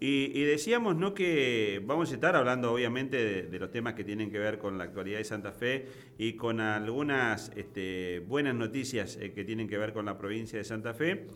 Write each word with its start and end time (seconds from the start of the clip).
Y, 0.00 0.42
decíamos 0.44 0.96
¿no? 0.96 1.14
que 1.14 1.80
vamos 1.84 2.10
a 2.10 2.14
estar 2.14 2.36
hablando 2.36 2.72
obviamente 2.72 3.44
de, 3.44 3.58
los 3.58 3.70
temas 3.70 3.94
que 3.94 4.04
tienen 4.04 4.30
que 4.30 4.38
ver 4.38 4.58
con 4.58 4.78
la 4.78 4.84
actualidad 4.84 5.18
de 5.18 5.24
Santa 5.24 5.52
Fe 5.52 5.86
y 6.18 6.34
con 6.34 6.60
algunas 6.60 7.50
este, 7.56 8.20
buenas 8.20 8.54
noticias 8.54 9.16
eh, 9.20 9.32
que 9.32 9.44
tienen 9.44 9.68
que 9.68 9.78
ver 9.78 9.92
con 9.92 10.06
la 10.06 10.18
provincia 10.18 10.58
de 10.58 10.64
Santa 10.64 10.94
Fe. 10.94 11.26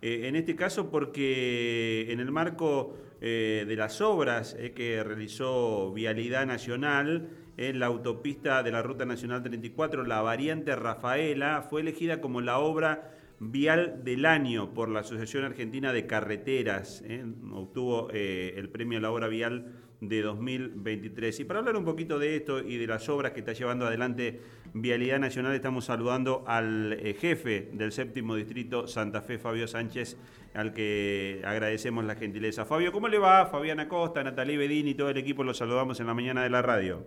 Eh, 0.00 0.28
en 0.28 0.36
este 0.36 0.56
caso 0.56 0.90
porque 0.90 2.06
en 2.10 2.20
el 2.20 2.32
marco 2.32 2.96
eh, 3.20 3.64
de 3.68 3.76
las 3.76 4.00
obras 4.00 4.56
que 4.74 5.02
realizó 5.04 5.92
Vialidad 5.92 6.46
Nacional 6.46 7.28
en 7.56 7.78
la 7.78 7.86
autopista 7.86 8.62
de 8.62 8.72
la 8.72 8.82
Ruta 8.82 9.04
Nacional 9.04 9.42
34, 9.42 10.04
la 10.04 10.22
variante 10.22 10.74
Rafaela 10.74 11.62
fue 11.68 11.82
elegida 11.82 12.20
como 12.20 12.40
la 12.40 12.58
obra 12.58 13.12
vial 13.42 14.04
del 14.04 14.24
año 14.24 14.72
por 14.72 14.88
la 14.88 15.00
Asociación 15.00 15.44
Argentina 15.44 15.92
de 15.92 16.06
Carreteras. 16.06 17.02
¿eh? 17.04 17.24
Obtuvo 17.52 18.08
eh, 18.12 18.54
el 18.56 18.68
premio 18.68 18.98
a 18.98 19.02
la 19.02 19.10
obra 19.10 19.26
vial 19.26 19.72
de 20.00 20.22
2023. 20.22 21.40
Y 21.40 21.44
para 21.44 21.58
hablar 21.58 21.76
un 21.76 21.84
poquito 21.84 22.20
de 22.20 22.36
esto 22.36 22.60
y 22.60 22.76
de 22.76 22.86
las 22.86 23.08
obras 23.08 23.32
que 23.32 23.40
está 23.40 23.52
llevando 23.52 23.86
adelante 23.86 24.40
Vialidad 24.74 25.18
Nacional, 25.18 25.54
estamos 25.54 25.86
saludando 25.86 26.44
al 26.46 26.92
eh, 26.92 27.14
jefe 27.14 27.68
del 27.72 27.90
séptimo 27.90 28.36
distrito 28.36 28.86
Santa 28.86 29.22
Fe, 29.22 29.38
Fabio 29.38 29.66
Sánchez, 29.66 30.16
al 30.54 30.72
que 30.72 31.42
agradecemos 31.44 32.04
la 32.04 32.14
gentileza. 32.14 32.64
Fabio, 32.64 32.92
¿cómo 32.92 33.08
le 33.08 33.18
va? 33.18 33.46
Fabiana 33.46 33.88
Costa, 33.88 34.22
Natalie 34.22 34.56
Bedín 34.56 34.86
y 34.86 34.94
todo 34.94 35.10
el 35.10 35.18
equipo 35.18 35.42
los 35.42 35.58
saludamos 35.58 35.98
en 35.98 36.06
la 36.06 36.14
mañana 36.14 36.44
de 36.44 36.50
la 36.50 36.62
radio. 36.62 37.04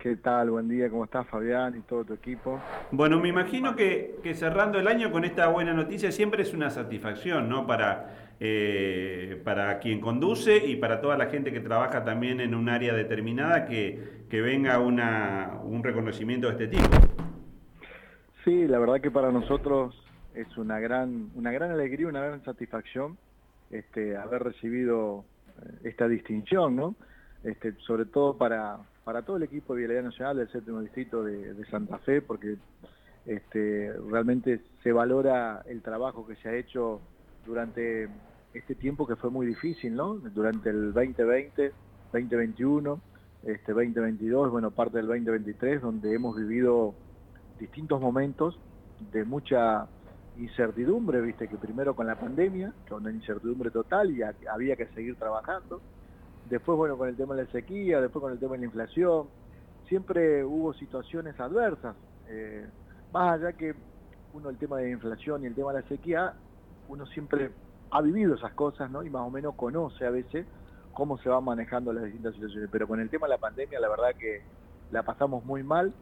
¿Qué 0.00 0.16
tal? 0.16 0.50
Buen 0.50 0.66
día, 0.66 0.88
¿cómo 0.88 1.04
estás 1.04 1.26
Fabián 1.26 1.76
y 1.76 1.82
todo 1.82 2.06
tu 2.06 2.14
equipo? 2.14 2.58
Bueno, 2.90 3.20
me 3.20 3.28
imagino 3.28 3.76
que, 3.76 4.18
cerrando 4.34 4.78
el 4.78 4.88
año 4.88 5.12
con 5.12 5.26
esta 5.26 5.48
buena 5.48 5.74
noticia 5.74 6.10
siempre 6.10 6.40
es 6.42 6.54
una 6.54 6.70
satisfacción, 6.70 7.50
¿no? 7.50 7.66
Para, 7.66 8.34
eh, 8.40 9.38
para 9.44 9.78
quien 9.78 10.00
conduce 10.00 10.56
y 10.56 10.76
para 10.76 11.02
toda 11.02 11.18
la 11.18 11.26
gente 11.26 11.52
que 11.52 11.60
trabaja 11.60 12.02
también 12.02 12.40
en 12.40 12.54
un 12.54 12.70
área 12.70 12.94
determinada 12.94 13.66
que, 13.66 14.24
que 14.30 14.40
venga 14.40 14.78
una, 14.78 15.60
un 15.64 15.84
reconocimiento 15.84 16.50
de 16.50 16.64
este 16.64 16.78
tipo. 16.78 16.88
Sí, 18.42 18.66
la 18.66 18.78
verdad 18.78 19.02
que 19.02 19.10
para 19.10 19.30
nosotros 19.30 20.02
es 20.34 20.56
una 20.56 20.80
gran, 20.80 21.28
una 21.34 21.52
gran 21.52 21.72
alegría, 21.72 22.08
una 22.08 22.24
gran 22.24 22.42
satisfacción 22.42 23.18
este, 23.70 24.16
haber 24.16 24.44
recibido 24.44 25.26
eh, 25.62 25.90
esta 25.90 26.08
distinción, 26.08 26.74
¿no? 26.74 26.94
Este, 27.44 27.74
sobre 27.86 28.06
todo 28.06 28.38
para, 28.38 28.78
para 29.10 29.22
todo 29.22 29.38
el 29.38 29.42
equipo 29.42 29.74
de 29.74 29.80
Vialidad 29.80 30.04
Nacional 30.04 30.36
del 30.36 30.52
séptimo 30.52 30.80
distrito 30.80 31.24
de, 31.24 31.64
Santa 31.68 31.98
Fe, 31.98 32.22
porque 32.22 32.58
este, 33.26 33.92
realmente 34.08 34.60
se 34.84 34.92
valora 34.92 35.64
el 35.66 35.82
trabajo 35.82 36.24
que 36.28 36.36
se 36.36 36.48
ha 36.48 36.54
hecho 36.54 37.00
durante 37.44 38.08
este 38.54 38.76
tiempo 38.76 39.08
que 39.08 39.16
fue 39.16 39.30
muy 39.30 39.48
difícil, 39.48 39.96
¿no? 39.96 40.14
Durante 40.14 40.70
el 40.70 40.92
2020, 40.92 41.72
2021, 42.12 43.00
este 43.42 43.72
2022, 43.72 44.52
bueno, 44.52 44.70
parte 44.70 44.98
del 44.98 45.08
2023, 45.08 45.82
donde 45.82 46.14
hemos 46.14 46.36
vivido 46.36 46.94
distintos 47.58 48.00
momentos 48.00 48.60
de 49.10 49.24
mucha 49.24 49.88
incertidumbre, 50.38 51.20
viste, 51.20 51.48
que 51.48 51.56
primero 51.56 51.96
con 51.96 52.06
la 52.06 52.14
pandemia, 52.14 52.72
con 52.88 53.02
una 53.02 53.10
incertidumbre 53.10 53.72
total 53.72 54.12
y 54.12 54.22
había 54.22 54.76
que 54.76 54.86
seguir 54.94 55.16
trabajando 55.16 55.80
después 56.48 56.76
bueno 56.76 56.96
con 56.96 57.08
el 57.08 57.16
tema 57.16 57.34
de 57.34 57.44
la 57.44 57.50
sequía, 57.50 58.00
después 58.00 58.22
con 58.22 58.32
el 58.32 58.38
tema 58.38 58.52
de 58.52 58.58
la 58.60 58.64
inflación, 58.66 59.28
siempre 59.88 60.44
hubo 60.44 60.72
situaciones 60.74 61.38
adversas, 61.38 61.96
eh, 62.28 62.66
más 63.12 63.34
allá 63.34 63.52
que 63.52 63.74
uno 64.32 64.50
el 64.50 64.56
tema 64.56 64.78
de 64.78 64.84
la 64.84 64.90
inflación 64.90 65.42
y 65.42 65.46
el 65.46 65.54
tema 65.54 65.72
de 65.72 65.82
la 65.82 65.88
sequía, 65.88 66.34
uno 66.88 67.06
siempre 67.06 67.50
ha 67.90 68.00
vivido 68.00 68.34
esas 68.34 68.52
cosas, 68.54 68.90
¿no? 68.90 69.02
Y 69.02 69.10
más 69.10 69.22
o 69.22 69.30
menos 69.30 69.54
conoce 69.56 70.06
a 70.06 70.10
veces 70.10 70.46
cómo 70.92 71.18
se 71.18 71.28
van 71.28 71.44
manejando 71.44 71.92
las 71.92 72.04
distintas 72.04 72.34
situaciones, 72.34 72.68
pero 72.70 72.86
con 72.86 73.00
el 73.00 73.10
tema 73.10 73.26
de 73.26 73.30
la 73.30 73.38
pandemia 73.38 73.80
la 73.80 73.88
verdad 73.88 74.14
que 74.18 74.42
la 74.90 75.02
pasamos 75.02 75.44
muy 75.44 75.62
mal 75.62 75.92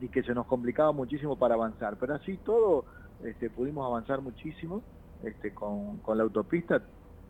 y 0.00 0.08
que 0.08 0.22
se 0.22 0.34
nos 0.34 0.46
complicaba 0.46 0.92
muchísimo 0.92 1.36
para 1.36 1.54
avanzar, 1.54 1.96
pero 1.96 2.14
así 2.14 2.36
todo 2.38 2.84
este, 3.24 3.50
pudimos 3.50 3.86
avanzar 3.86 4.20
muchísimo 4.20 4.82
este, 5.22 5.52
con, 5.52 5.98
con 5.98 6.16
la 6.16 6.24
autopista, 6.24 6.82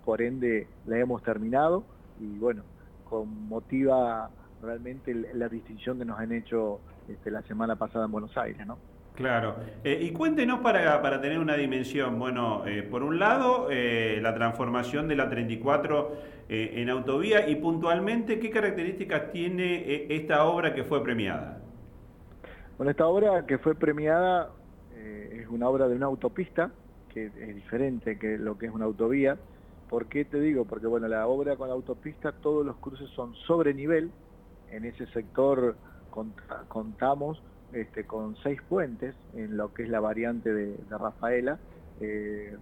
por 0.05 0.23
ende 0.23 0.69
la 0.87 0.99
hemos 0.99 1.23
terminado, 1.23 1.85
y 2.21 2.39
bueno, 2.39 2.63
con 3.09 3.49
motiva 3.49 4.31
realmente 4.63 5.15
la 5.35 5.49
distinción 5.49 5.99
que 5.99 6.05
nos 6.05 6.19
han 6.19 6.33
hecho 6.33 6.81
este, 7.09 7.31
la 7.31 7.43
semana 7.43 7.77
pasada 7.77 8.05
en 8.05 8.13
Buenos 8.13 8.37
Aires, 8.37 8.67
¿no? 8.67 8.79
Claro. 9.15 9.57
Eh, 9.85 9.99
y 10.01 10.13
cuéntenos 10.13 10.61
para, 10.61 11.03
para, 11.03 11.21
tener 11.21 11.39
una 11.39 11.55
dimensión. 11.55 12.19
Bueno, 12.19 12.67
eh, 12.67 12.83
por 12.83 13.03
un 13.03 13.19
lado, 13.19 13.69
eh, 13.71 14.19
la 14.23 14.35
transformación 14.35 15.09
de 15.09 15.17
la 15.17 15.29
34 15.29 16.41
en 16.53 16.89
autovía 16.91 17.49
y 17.49 17.55
puntualmente, 17.55 18.41
¿qué 18.41 18.51
características 18.51 19.31
tiene 19.31 20.07
esta 20.13 20.45
obra 20.47 20.75
que 20.75 20.83
fue 20.83 21.01
premiada? 21.01 21.61
Bueno, 22.77 22.91
esta 22.91 23.07
obra 23.07 23.47
que 23.47 23.59
fue 23.59 23.77
premiada 23.77 24.51
es 24.97 25.47
una 25.47 25.69
obra 25.69 25.87
de 25.87 25.95
una 25.95 26.07
autopista, 26.07 26.73
que 27.09 27.27
es 27.27 27.55
diferente 27.55 28.19
que 28.19 28.37
lo 28.37 28.59
que 28.59 28.67
es 28.67 28.73
una 28.73 28.87
autovía. 28.87 29.37
¿Por 29.91 30.07
qué 30.07 30.25
te 30.25 30.39
digo? 30.39 30.67
Porque 30.67 30.87
bueno, 30.87 31.09
la 31.09 31.27
obra 31.27 31.57
con 31.57 31.67
la 31.67 31.75
autopista, 31.75 32.31
todos 32.31 32.65
los 32.65 32.77
cruces 32.77 33.11
son 33.11 33.35
sobre 33.35 33.75
nivel. 33.75 34.13
En 34.71 34.85
ese 34.85 35.05
sector 35.07 35.75
contamos 36.69 37.43
este, 37.73 38.07
con 38.07 38.37
seis 38.37 38.63
puentes 38.69 39.17
en 39.35 39.57
lo 39.57 39.75
que 39.75 39.83
es 39.83 39.89
la 39.89 39.99
variante 39.99 40.55
de, 40.55 40.77
Rafaela. 40.89 41.59
Eh, 42.01 42.57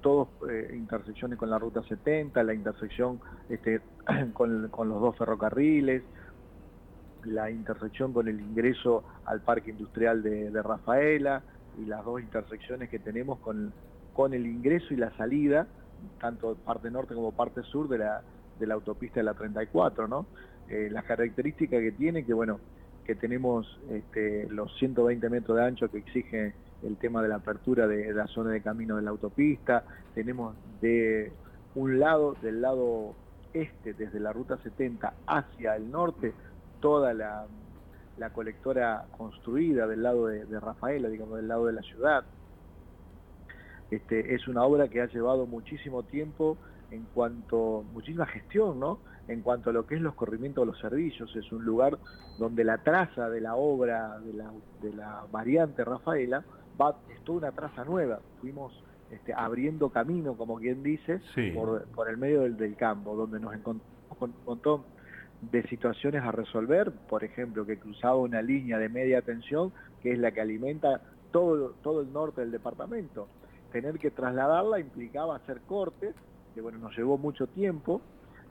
todos 0.00 0.30
eh, 0.50 0.74
intersecciones 0.74 1.38
con 1.38 1.48
la 1.48 1.60
ruta 1.60 1.80
70, 1.84 2.42
la 2.42 2.54
intersección 2.54 3.20
este, 3.48 3.80
con, 4.32 4.62
los 4.62 5.00
dos 5.00 5.16
ferrocarriles, 5.16 6.02
la 7.22 7.52
intersección 7.52 8.12
con 8.12 8.26
el 8.26 8.40
ingreso 8.40 9.04
al 9.26 9.42
parque 9.42 9.70
industrial 9.70 10.24
de, 10.24 10.60
Rafaela 10.60 11.44
y 11.80 11.84
las 11.84 12.04
dos 12.04 12.20
intersecciones 12.20 12.90
que 12.90 12.98
tenemos 12.98 13.38
con, 13.38 13.72
con 14.12 14.34
el 14.34 14.44
ingreso 14.44 14.92
y 14.92 14.96
la 14.96 15.16
salida 15.16 15.68
tanto 16.20 16.54
parte 16.56 16.90
norte 16.90 17.14
como 17.14 17.32
parte 17.32 17.62
sur 17.62 17.88
de 17.88 17.98
la, 17.98 18.22
de 18.58 18.66
la 18.66 18.74
autopista 18.74 19.20
de 19.20 19.24
la 19.24 19.34
34, 19.34 20.08
¿no? 20.08 20.26
Eh, 20.68 20.88
las 20.90 21.04
características 21.04 21.80
que 21.80 21.92
tiene, 21.92 22.24
que 22.24 22.32
bueno, 22.32 22.60
que 23.04 23.14
tenemos 23.14 23.78
este, 23.90 24.48
los 24.48 24.74
120 24.78 25.28
metros 25.28 25.56
de 25.56 25.64
ancho 25.64 25.90
que 25.90 25.98
exige 25.98 26.54
el 26.82 26.96
tema 26.96 27.22
de 27.22 27.28
la 27.28 27.36
apertura 27.36 27.86
de, 27.86 28.12
la 28.12 28.26
zona 28.28 28.50
de 28.50 28.60
camino 28.60 28.96
de 28.96 29.02
la 29.02 29.10
autopista, 29.10 29.84
tenemos 30.14 30.54
de 30.80 31.32
un 31.74 31.98
lado, 31.98 32.36
del 32.42 32.60
lado 32.60 33.14
este, 33.52 33.94
desde 33.94 34.20
la 34.20 34.32
ruta 34.32 34.58
70 34.62 35.12
hacia 35.26 35.76
el 35.76 35.90
norte, 35.90 36.32
toda 36.80 37.14
la, 37.14 37.46
colectora 38.32 39.06
construida 39.18 39.88
del 39.88 40.04
lado 40.04 40.28
de, 40.28 40.44
de 40.44 40.60
Rafaela, 40.60 41.08
digamos, 41.08 41.38
del 41.38 41.48
lado 41.48 41.66
de 41.66 41.72
la 41.72 41.82
ciudad, 41.82 42.24
este, 43.92 44.34
es 44.34 44.48
una 44.48 44.64
obra 44.64 44.88
que 44.88 45.02
ha 45.02 45.06
llevado 45.06 45.46
muchísimo 45.46 46.02
tiempo 46.02 46.56
en 46.90 47.04
cuanto, 47.12 47.84
muchísima 47.92 48.24
gestión, 48.24 48.80
¿no? 48.80 49.00
En 49.28 49.42
cuanto 49.42 49.68
a 49.68 49.72
lo 49.74 49.86
que 49.86 49.96
es 49.96 50.00
los 50.00 50.14
corrimientos 50.14 50.62
de 50.62 50.72
los 50.72 50.80
servicios, 50.80 51.34
es 51.36 51.52
un 51.52 51.62
lugar 51.66 51.98
donde 52.38 52.64
la 52.64 52.78
traza 52.78 53.28
de 53.28 53.42
la 53.42 53.54
obra 53.54 54.18
de 54.18 54.92
la, 54.94 55.26
variante 55.30 55.84
Rafaela 55.84 56.42
va, 56.80 56.96
es 57.14 57.20
toda 57.22 57.38
una 57.38 57.52
traza 57.52 57.84
nueva. 57.84 58.20
Fuimos 58.40 58.72
este, 59.10 59.34
abriendo 59.34 59.90
camino, 59.90 60.38
como 60.38 60.56
quien 60.56 60.82
dice, 60.82 61.20
por, 61.54 62.08
el 62.08 62.16
medio 62.16 62.40
del, 62.40 62.76
campo, 62.76 63.14
donde 63.14 63.40
nos 63.40 63.54
encontramos 63.54 64.18
con 64.18 64.30
un 64.30 64.44
montón 64.46 64.82
de 65.50 65.62
situaciones 65.64 66.22
a 66.22 66.32
resolver, 66.32 66.92
por 67.10 67.24
ejemplo, 67.24 67.66
que 67.66 67.78
cruzaba 67.78 68.16
una 68.16 68.40
línea 68.40 68.78
de 68.78 68.88
media 68.88 69.20
tensión, 69.20 69.70
que 70.02 70.12
es 70.12 70.18
la 70.18 70.30
que 70.30 70.40
alimenta 70.40 71.02
todo, 71.30 71.74
todo 71.82 72.00
el 72.00 72.10
norte 72.10 72.40
del 72.40 72.52
departamento 72.52 73.28
tener 73.72 73.98
que 73.98 74.10
trasladarla 74.10 74.78
implicaba 74.78 75.36
hacer 75.36 75.60
cortes, 75.62 76.14
que 76.54 76.60
bueno, 76.60 76.78
nos 76.78 76.96
llevó 76.96 77.18
mucho 77.18 77.46
tiempo 77.46 78.02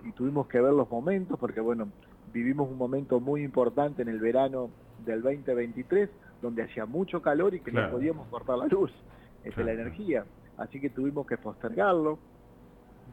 y 0.04 0.12
tuvimos 0.12 0.48
que 0.48 0.60
ver 0.60 0.74
los 0.74 0.90
momentos, 0.90 1.40
porque 1.40 1.62
bueno, 1.62 1.90
vivimos 2.34 2.70
un 2.70 2.78
momento 2.78 3.20
muy 3.20 3.44
importante 3.44 4.02
en 4.02 4.10
el 4.10 4.20
verano 4.20 4.70
del 5.06 5.22
2023, 5.22 6.10
donde 6.42 6.64
hacía 6.64 6.86
mucho 6.86 7.22
calor 7.22 7.54
y 7.54 7.60
que 7.60 7.72
no 7.72 7.90
podíamos 7.92 8.28
cortar 8.30 8.58
la 8.58 8.66
luz, 8.66 8.92
este, 9.44 9.64
la 9.64 9.74
energía, 9.74 10.26
así 10.58 10.80
que 10.80 10.90
tuvimos 10.90 11.28
que 11.28 11.38
postergarlo. 11.38 12.18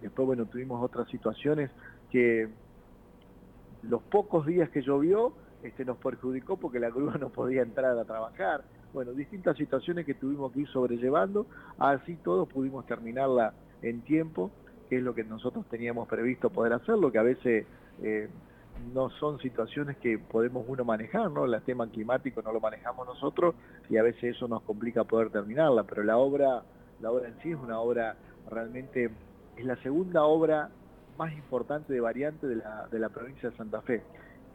Después, 0.01 0.27
bueno, 0.27 0.47
tuvimos 0.47 0.83
otras 0.83 1.09
situaciones 1.09 1.71
que 2.11 2.49
los 3.83 4.03
pocos 4.03 4.47
días 4.47 4.71
que 4.71 4.81
llovió 4.81 5.33
este, 5.63 5.85
nos 5.85 5.99
perjudicó 5.99 6.57
porque 6.57 6.79
la 6.79 6.89
grúa 6.89 7.15
no 7.21 7.29
podía 7.29 7.63
entrar 7.63 7.99
a 7.99 8.05
trabajar 8.05 8.63
bueno, 8.93 9.13
distintas 9.13 9.57
situaciones 9.57 10.07
que 10.07 10.15
tuvimos 10.15 10.53
que 10.53 10.61
ir 10.61 10.69
sobrellevando, 10.69 11.47
así 11.79 12.17
todos 12.17 12.49
pudimos 12.49 12.87
terminarla 12.87 13.53
en 13.83 14.01
tiempo, 14.03 14.51
que 14.89 14.97
es 14.97 15.03
lo 15.03 15.15
que 15.15 15.25
nosotros 15.25 15.67
teníamos 15.69 16.09
previsto 16.09 16.51
poder 16.51 16.73
hacerlo, 16.73 17.13
que 17.13 17.19
a 17.19 17.23
veces 17.23 17.67
eh, 18.03 18.29
no 18.95 19.11
son 19.11 19.39
situaciones 19.41 19.97
que 19.99 20.19
podemos 20.19 20.65
uno 20.67 20.85
manejar, 20.85 21.31
¿no? 21.31 21.45
El 21.45 21.61
tema 21.63 21.87
climático 21.89 22.43
no 22.43 22.53
lo 22.53 22.61
manejamos 22.61 23.07
nosotros 23.07 23.55
y 23.91 23.97
a 23.97 24.03
veces 24.03 24.37
eso 24.37 24.49
nos 24.49 24.63
complica 24.63 25.05
poder 25.05 25.31
terminarla, 25.31 25.85
pero 25.85 26.03
la 26.03 26.17
obra, 26.17 26.63
la 27.01 27.11
obra 27.11 27.29
en 27.29 27.39
sí 27.43 27.51
es 27.51 27.59
una 27.59 27.81
obra 27.81 28.17
realmente 28.51 29.11
es 29.57 29.65
la 29.65 29.77
segunda 29.83 30.25
obra 30.25 30.71
más 31.19 31.33
importante 31.33 31.93
de 31.93 32.01
variante 32.01 32.47
de 32.47 32.57
la, 32.57 32.87
de 32.91 32.99
la 32.99 33.09
provincia 33.09 33.51
de 33.51 33.57
Santa 33.57 33.83
Fe. 33.83 34.03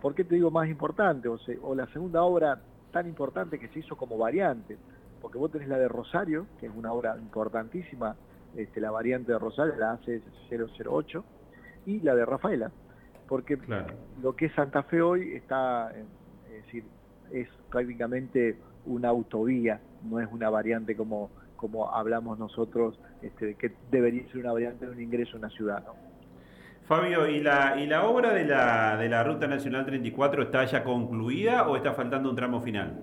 ¿Por 0.01 0.15
qué 0.15 0.23
te 0.23 0.35
digo 0.35 0.49
más 0.49 0.67
importante? 0.67 1.27
O, 1.27 1.37
o 1.61 1.75
la 1.75 1.87
segunda 1.87 2.23
obra 2.23 2.59
tan 2.93 3.07
importante 3.07 3.59
que 3.59 3.67
se 3.69 3.79
hizo 3.79 3.97
como 3.97 4.17
variante, 4.17 4.77
porque 5.21 5.37
vos 5.37 5.51
tenés 5.51 5.67
la 5.67 5.77
de 5.77 5.89
Rosario, 5.89 6.45
que 6.59 6.67
es 6.67 6.71
una 6.73 6.93
obra 6.93 7.17
importantísima, 7.17 8.15
este, 8.55 8.79
la 8.79 8.91
variante 8.91 9.33
de 9.33 9.39
Rosario, 9.39 9.75
la 9.75 9.99
AC008, 9.99 11.23
y 11.85 11.99
la 11.99 12.15
de 12.15 12.25
Rafaela, 12.25 12.71
porque 13.27 13.57
lo 14.21 14.35
que 14.35 14.45
es 14.45 14.53
Santa 14.53 14.83
Fe 14.83 15.01
hoy 15.01 15.33
está, 15.33 15.91
es 16.49 16.65
decir, 16.65 16.85
es 17.31 17.49
prácticamente 17.69 18.57
una 18.85 19.09
autovía, 19.09 19.81
no 20.03 20.19
es 20.19 20.31
una 20.31 20.49
variante 20.49 20.95
como, 20.95 21.31
como 21.57 21.89
hablamos 21.91 22.37
nosotros, 22.39 22.99
este, 23.21 23.55
que 23.55 23.73
debería 23.91 24.25
ser 24.27 24.37
una 24.37 24.53
variante 24.53 24.85
de 24.85 24.91
un 24.91 25.01
ingreso 25.01 25.35
a 25.35 25.39
una 25.39 25.49
ciudad. 25.49 25.83
¿no? 25.85 26.12
Fabio, 26.85 27.27
¿y 27.27 27.39
la, 27.39 27.79
¿y 27.79 27.87
la 27.87 28.05
obra 28.05 28.33
de 28.33 28.45
la, 28.45 28.97
de 28.97 29.07
la 29.07 29.23
Ruta 29.23 29.47
Nacional 29.47 29.85
34 29.85 30.43
está 30.43 30.65
ya 30.65 30.83
concluida 30.83 31.67
o 31.67 31.77
está 31.77 31.93
faltando 31.93 32.29
un 32.29 32.35
tramo 32.35 32.61
final? 32.61 32.99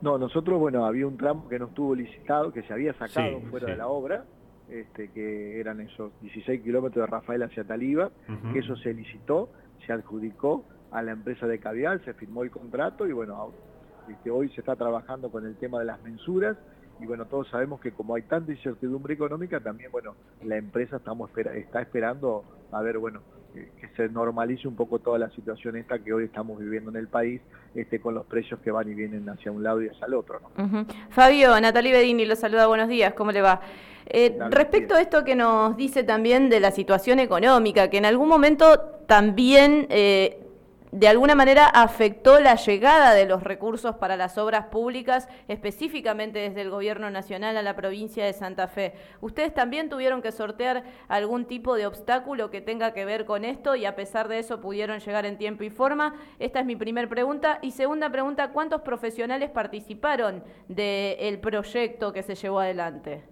No, 0.00 0.16
nosotros, 0.16 0.60
bueno, 0.60 0.86
había 0.86 1.06
un 1.06 1.16
tramo 1.16 1.48
que 1.48 1.58
no 1.58 1.66
estuvo 1.66 1.94
licitado, 1.94 2.52
que 2.52 2.62
se 2.62 2.72
había 2.72 2.92
sacado 2.94 3.40
fuera 3.50 3.66
de 3.66 3.76
la 3.76 3.88
obra, 3.88 4.24
este, 4.68 5.08
que 5.08 5.58
eran 5.58 5.80
esos 5.80 6.12
16 6.20 6.62
kilómetros 6.62 7.04
de 7.04 7.10
Rafael 7.10 7.42
hacia 7.42 7.64
Taliba, 7.64 8.10
que 8.52 8.60
eso 8.60 8.76
se 8.76 8.94
licitó, 8.94 9.48
se 9.84 9.92
adjudicó 9.92 10.64
a 10.92 11.02
la 11.02 11.10
empresa 11.12 11.48
de 11.48 11.58
Cavial, 11.58 12.00
se 12.04 12.14
firmó 12.14 12.44
el 12.44 12.52
contrato 12.52 13.08
y 13.08 13.12
bueno, 13.12 13.50
este, 14.08 14.30
hoy 14.30 14.50
se 14.50 14.60
está 14.60 14.76
trabajando 14.76 15.32
con 15.32 15.44
el 15.46 15.56
tema 15.56 15.80
de 15.80 15.86
las 15.86 16.00
mensuras 16.02 16.56
y 17.00 17.06
bueno, 17.06 17.26
todos 17.26 17.48
sabemos 17.48 17.80
que 17.80 17.90
como 17.90 18.14
hay 18.14 18.22
tanta 18.22 18.52
incertidumbre 18.52 19.14
económica, 19.14 19.58
también, 19.58 19.90
bueno, 19.90 20.14
la 20.44 20.56
empresa 20.56 20.96
estamos 20.98 21.30
está 21.36 21.82
esperando 21.82 22.44
a 22.72 22.82
ver, 22.82 22.98
bueno, 22.98 23.20
que 23.54 23.88
se 23.96 24.08
normalice 24.08 24.68
un 24.68 24.76
poco 24.76 24.98
toda 24.98 25.18
la 25.18 25.30
situación 25.30 25.76
esta 25.76 25.98
que 25.98 26.12
hoy 26.12 26.24
estamos 26.24 26.58
viviendo 26.58 26.90
en 26.90 26.96
el 26.96 27.08
país, 27.08 27.40
este, 27.74 28.00
con 28.00 28.14
los 28.14 28.26
precios 28.26 28.60
que 28.60 28.70
van 28.70 28.88
y 28.88 28.94
vienen 28.94 29.28
hacia 29.28 29.50
un 29.50 29.62
lado 29.62 29.82
y 29.82 29.88
hacia 29.88 30.06
el 30.06 30.14
otro. 30.14 30.40
¿no? 30.56 30.86
Fabio, 31.10 31.60
Natalie 31.60 31.92
Bedini 31.92 32.24
lo 32.24 32.36
saluda, 32.36 32.66
buenos 32.66 32.88
días, 32.88 33.14
¿cómo 33.14 33.32
le 33.32 33.42
va? 33.42 33.60
Eh, 34.06 34.38
respecto 34.50 34.94
a 34.94 35.02
esto 35.02 35.24
que 35.24 35.34
nos 35.34 35.76
dice 35.76 36.02
también 36.02 36.48
de 36.48 36.60
la 36.60 36.70
situación 36.70 37.18
económica, 37.18 37.90
que 37.90 37.98
en 37.98 38.06
algún 38.06 38.28
momento 38.28 38.80
también 39.06 39.86
eh, 39.90 40.47
de 40.92 41.08
alguna 41.08 41.34
manera 41.34 41.66
afectó 41.66 42.40
la 42.40 42.54
llegada 42.54 43.12
de 43.12 43.26
los 43.26 43.42
recursos 43.42 43.96
para 43.96 44.16
las 44.16 44.38
obras 44.38 44.66
públicas, 44.66 45.28
específicamente 45.46 46.38
desde 46.38 46.62
el 46.62 46.70
Gobierno 46.70 47.10
Nacional 47.10 47.56
a 47.56 47.62
la 47.62 47.76
provincia 47.76 48.24
de 48.24 48.32
Santa 48.32 48.68
Fe. 48.68 48.94
¿Ustedes 49.20 49.52
también 49.52 49.88
tuvieron 49.88 50.22
que 50.22 50.32
sortear 50.32 50.84
algún 51.08 51.44
tipo 51.44 51.76
de 51.76 51.86
obstáculo 51.86 52.50
que 52.50 52.60
tenga 52.60 52.92
que 52.92 53.04
ver 53.04 53.26
con 53.26 53.44
esto 53.44 53.76
y 53.76 53.84
a 53.84 53.96
pesar 53.96 54.28
de 54.28 54.38
eso 54.38 54.60
pudieron 54.60 55.00
llegar 55.00 55.26
en 55.26 55.36
tiempo 55.36 55.64
y 55.64 55.70
forma? 55.70 56.14
Esta 56.38 56.60
es 56.60 56.66
mi 56.66 56.76
primera 56.76 57.08
pregunta. 57.08 57.58
Y 57.60 57.72
segunda 57.72 58.10
pregunta, 58.10 58.52
¿cuántos 58.52 58.82
profesionales 58.82 59.50
participaron 59.50 60.42
del 60.68 61.38
proyecto 61.40 62.12
que 62.12 62.22
se 62.22 62.34
llevó 62.34 62.60
adelante? 62.60 63.24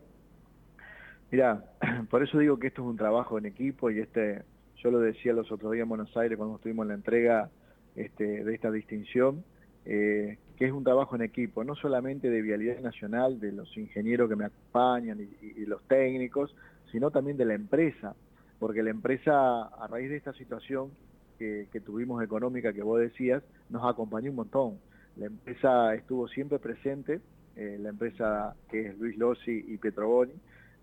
Mira, 1.31 1.65
por 2.11 2.23
eso 2.23 2.39
digo 2.39 2.59
que 2.59 2.69
esto 2.69 2.83
es 2.83 2.89
un 2.89 2.97
trabajo 2.97 3.39
en 3.39 3.47
equipo 3.47 3.91
y 3.91 4.01
este 4.01 4.43
yo 4.87 4.93
lo 4.93 5.01
decía 5.01 5.33
los 5.33 5.51
otros 5.51 5.73
días 5.73 5.83
en 5.83 5.89
Buenos 5.89 6.17
Aires 6.17 6.39
cuando 6.39 6.55
estuvimos 6.55 6.85
en 6.85 6.89
la 6.91 6.95
entrega 6.95 7.51
este, 7.97 8.45
de 8.45 8.55
esta 8.55 8.71
distinción, 8.71 9.43
eh, 9.85 10.39
que 10.57 10.67
es 10.67 10.71
un 10.71 10.85
trabajo 10.85 11.17
en 11.17 11.23
equipo, 11.23 11.65
no 11.65 11.75
solamente 11.75 12.31
de 12.31 12.41
Vialidad 12.41 12.79
Nacional, 12.79 13.41
de 13.41 13.51
los 13.51 13.77
ingenieros 13.77 14.29
que 14.29 14.37
me 14.37 14.45
acompañan 14.45 15.29
y, 15.43 15.65
los 15.65 15.83
técnicos, 15.89 16.55
sino 16.93 17.11
también 17.11 17.37
de 17.37 17.47
la 17.47 17.55
empresa, 17.55 18.15
porque 18.61 18.85
la 18.85 18.91
empresa, 18.91 19.65
a 19.65 19.89
raíz 19.89 20.09
de 20.09 20.19
esta 20.19 20.33
situación 20.35 20.93
que, 21.37 21.67
tuvimos 21.85 22.23
económica 22.23 22.73
que 22.73 22.85
vos 22.85 23.01
decías, 23.01 23.43
nos 23.71 23.85
acompañó 23.93 24.31
un 24.31 24.37
montón. 24.37 24.79
La 25.17 25.27
empresa 25.27 25.97
estuvo 25.97 26.29
siempre 26.29 26.61
presente, 26.61 27.21
eh, 27.57 27.77
la 27.81 27.89
empresa 27.89 28.55
que 28.71 28.87
es 28.87 28.99
Luis 29.01 29.19
Lossi 29.19 29.65
y 29.67 29.79
Petroboni, 29.79 30.35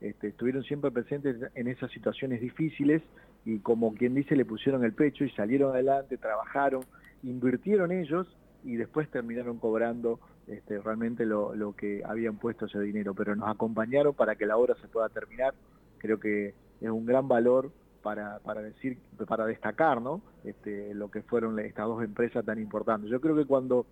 este, 0.01 0.27
estuvieron 0.27 0.63
siempre 0.63 0.91
presentes 0.91 1.37
en 1.55 1.69
esas 1.69 1.89
situaciones 1.91 2.41
difíciles 2.41 3.01
y 3.45 3.59
como 3.59 3.93
quien 3.93 4.15
dice 4.15 4.35
le 4.35 4.45
pusieron 4.45 4.83
el 4.83 4.93
pecho 4.93 5.23
y 5.25 5.29
salieron 5.31 5.71
adelante, 5.71 6.17
trabajaron, 6.17 6.83
invirtieron 7.23 7.91
ellos 7.91 8.27
y 8.63 8.75
después 8.75 9.09
terminaron 9.09 9.57
cobrando 9.57 10.19
este, 10.47 10.79
realmente 10.79 11.25
lo, 11.25 11.55
lo, 11.55 11.75
que 11.75 12.03
habían 12.05 12.37
puesto 12.37 12.65
ese 12.65 12.79
dinero, 12.79 13.13
pero 13.13 13.35
nos 13.35 13.49
acompañaron 13.49 14.13
para 14.13 14.35
que 14.35 14.45
la 14.45 14.57
obra 14.57 14.75
se 14.81 14.87
pueda 14.87 15.09
terminar, 15.09 15.53
creo 15.97 16.19
que 16.19 16.53
es 16.81 16.89
un 16.89 17.05
gran 17.05 17.27
valor 17.27 17.71
para, 18.01 18.39
para 18.39 18.61
decir, 18.61 18.97
para 19.27 19.45
destacar 19.45 20.01
¿no? 20.01 20.21
este, 20.43 20.93
lo 20.93 21.09
que 21.09 21.21
fueron 21.21 21.57
estas 21.59 21.87
dos 21.87 22.03
empresas 22.03 22.45
tan 22.45 22.59
importantes. 22.59 23.09
Yo 23.09 23.19
creo 23.21 23.35
que 23.35 23.45
cuando 23.45 23.85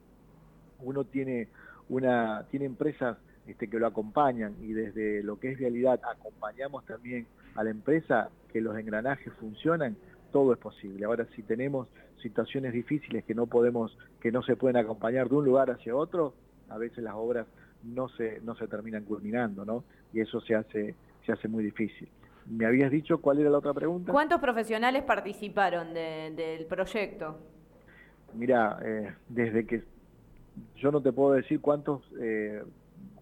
uno 0.79 1.05
tiene 1.05 1.47
una, 1.89 2.45
tiene 2.51 2.65
empresas 2.65 3.17
este, 3.47 3.67
que 3.67 3.79
lo 3.79 3.87
acompañan 3.87 4.55
y 4.61 4.73
desde 4.73 5.23
lo 5.23 5.39
que 5.39 5.51
es 5.51 5.59
realidad 5.59 5.99
acompañamos 6.03 6.85
también 6.85 7.27
a 7.55 7.63
la 7.63 7.69
empresa, 7.69 8.29
que 8.51 8.61
los 8.61 8.77
engranajes 8.77 9.33
funcionan, 9.39 9.95
todo 10.31 10.53
es 10.53 10.59
posible. 10.59 11.05
Ahora, 11.05 11.27
si 11.35 11.43
tenemos 11.43 11.87
situaciones 12.21 12.73
difíciles 12.73 13.23
que 13.25 13.35
no 13.35 13.47
podemos, 13.47 13.97
que 14.19 14.31
no 14.31 14.43
se 14.43 14.55
pueden 14.55 14.77
acompañar 14.77 15.29
de 15.29 15.35
un 15.35 15.45
lugar 15.45 15.71
hacia 15.71 15.95
otro, 15.95 16.33
a 16.69 16.77
veces 16.77 17.03
las 17.03 17.15
obras 17.15 17.47
no 17.83 18.09
se, 18.09 18.39
no 18.41 18.55
se 18.55 18.67
terminan 18.67 19.03
culminando, 19.03 19.65
¿no? 19.65 19.83
Y 20.13 20.21
eso 20.21 20.39
se 20.41 20.55
hace, 20.55 20.95
se 21.25 21.31
hace 21.31 21.47
muy 21.47 21.63
difícil. 21.63 22.07
¿Me 22.45 22.65
habías 22.65 22.91
dicho 22.91 23.19
cuál 23.19 23.39
era 23.39 23.49
la 23.49 23.57
otra 23.57 23.73
pregunta? 23.73 24.11
¿Cuántos 24.11 24.39
profesionales 24.39 25.03
participaron 25.03 25.93
del 25.93 26.65
proyecto? 26.65 27.37
Mira, 28.33 28.79
eh, 28.83 29.13
desde 29.29 29.65
que 29.65 29.83
yo 30.77 30.91
no 30.91 31.01
te 31.01 31.11
puedo 31.11 31.33
decir 31.33 31.61
cuántos 31.61 32.01
eh, 32.19 32.63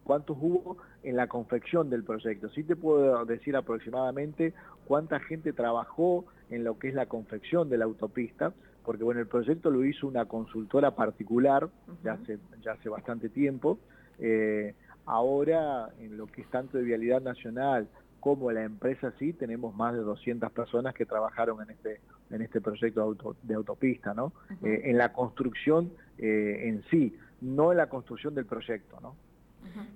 cuántos 0.09 0.37
hubo 0.41 0.77
en 1.03 1.15
la 1.15 1.27
confección 1.27 1.91
del 1.91 2.03
proyecto. 2.03 2.49
Sí 2.49 2.63
te 2.63 2.75
puedo 2.75 3.23
decir 3.25 3.55
aproximadamente 3.55 4.55
cuánta 4.85 5.19
gente 5.19 5.53
trabajó 5.53 6.25
en 6.49 6.63
lo 6.63 6.79
que 6.79 6.87
es 6.87 6.95
la 6.95 7.05
confección 7.05 7.69
de 7.69 7.77
la 7.77 7.85
autopista, 7.85 8.51
porque 8.83 9.03
bueno, 9.03 9.19
el 9.21 9.27
proyecto 9.27 9.69
lo 9.69 9.85
hizo 9.85 10.07
una 10.07 10.25
consultora 10.25 10.95
particular 10.95 11.69
ya 12.03 12.13
hace, 12.13 12.39
ya 12.63 12.71
hace 12.71 12.89
bastante 12.89 13.29
tiempo. 13.29 13.77
Eh, 14.17 14.73
ahora, 15.05 15.91
en 15.99 16.17
lo 16.17 16.25
que 16.25 16.41
es 16.41 16.49
tanto 16.49 16.79
de 16.79 16.85
Vialidad 16.85 17.21
Nacional 17.21 17.87
como 18.19 18.51
la 18.51 18.63
empresa 18.63 19.13
sí, 19.19 19.33
tenemos 19.33 19.75
más 19.75 19.93
de 19.93 19.99
200 19.99 20.51
personas 20.53 20.95
que 20.95 21.05
trabajaron 21.05 21.61
en 21.61 21.69
este, 21.69 22.01
en 22.31 22.41
este 22.41 22.61
proyecto 22.61 23.15
de, 23.43 23.53
autopista, 23.53 24.15
¿no? 24.15 24.33
Eh, 24.63 24.81
en 24.85 24.97
la 24.97 25.13
construcción 25.13 25.91
eh, 26.17 26.61
en 26.63 26.83
sí, 26.89 27.15
no 27.41 27.71
en 27.71 27.77
la 27.77 27.89
construcción 27.89 28.33
del 28.33 28.47
proyecto, 28.47 28.99
¿no? 29.01 29.28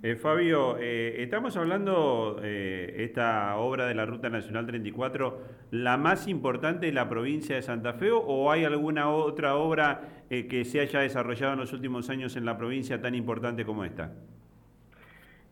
Eh, 0.01 0.15
Fabio, 0.15 0.77
eh, 0.79 1.23
estamos 1.23 1.55
hablando 1.55 2.39
eh, 2.43 2.95
esta 2.99 3.55
obra 3.57 3.87
de 3.87 3.95
la 3.95 4.05
Ruta 4.05 4.29
Nacional 4.29 4.65
34, 4.65 5.39
la 5.71 5.97
más 5.97 6.27
importante 6.27 6.87
de 6.87 6.91
la 6.91 7.07
provincia 7.07 7.55
de 7.55 7.61
Santa 7.61 7.93
Fe 7.93 8.11
o 8.11 8.51
hay 8.51 8.65
alguna 8.65 9.09
otra 9.09 9.55
obra 9.55 10.25
eh, 10.29 10.47
que 10.47 10.65
se 10.65 10.81
haya 10.81 10.99
desarrollado 10.99 11.53
en 11.53 11.59
los 11.59 11.71
últimos 11.73 12.09
años 12.09 12.35
en 12.35 12.45
la 12.45 12.57
provincia 12.57 13.01
tan 13.01 13.15
importante 13.15 13.65
como 13.65 13.85
esta? 13.85 14.11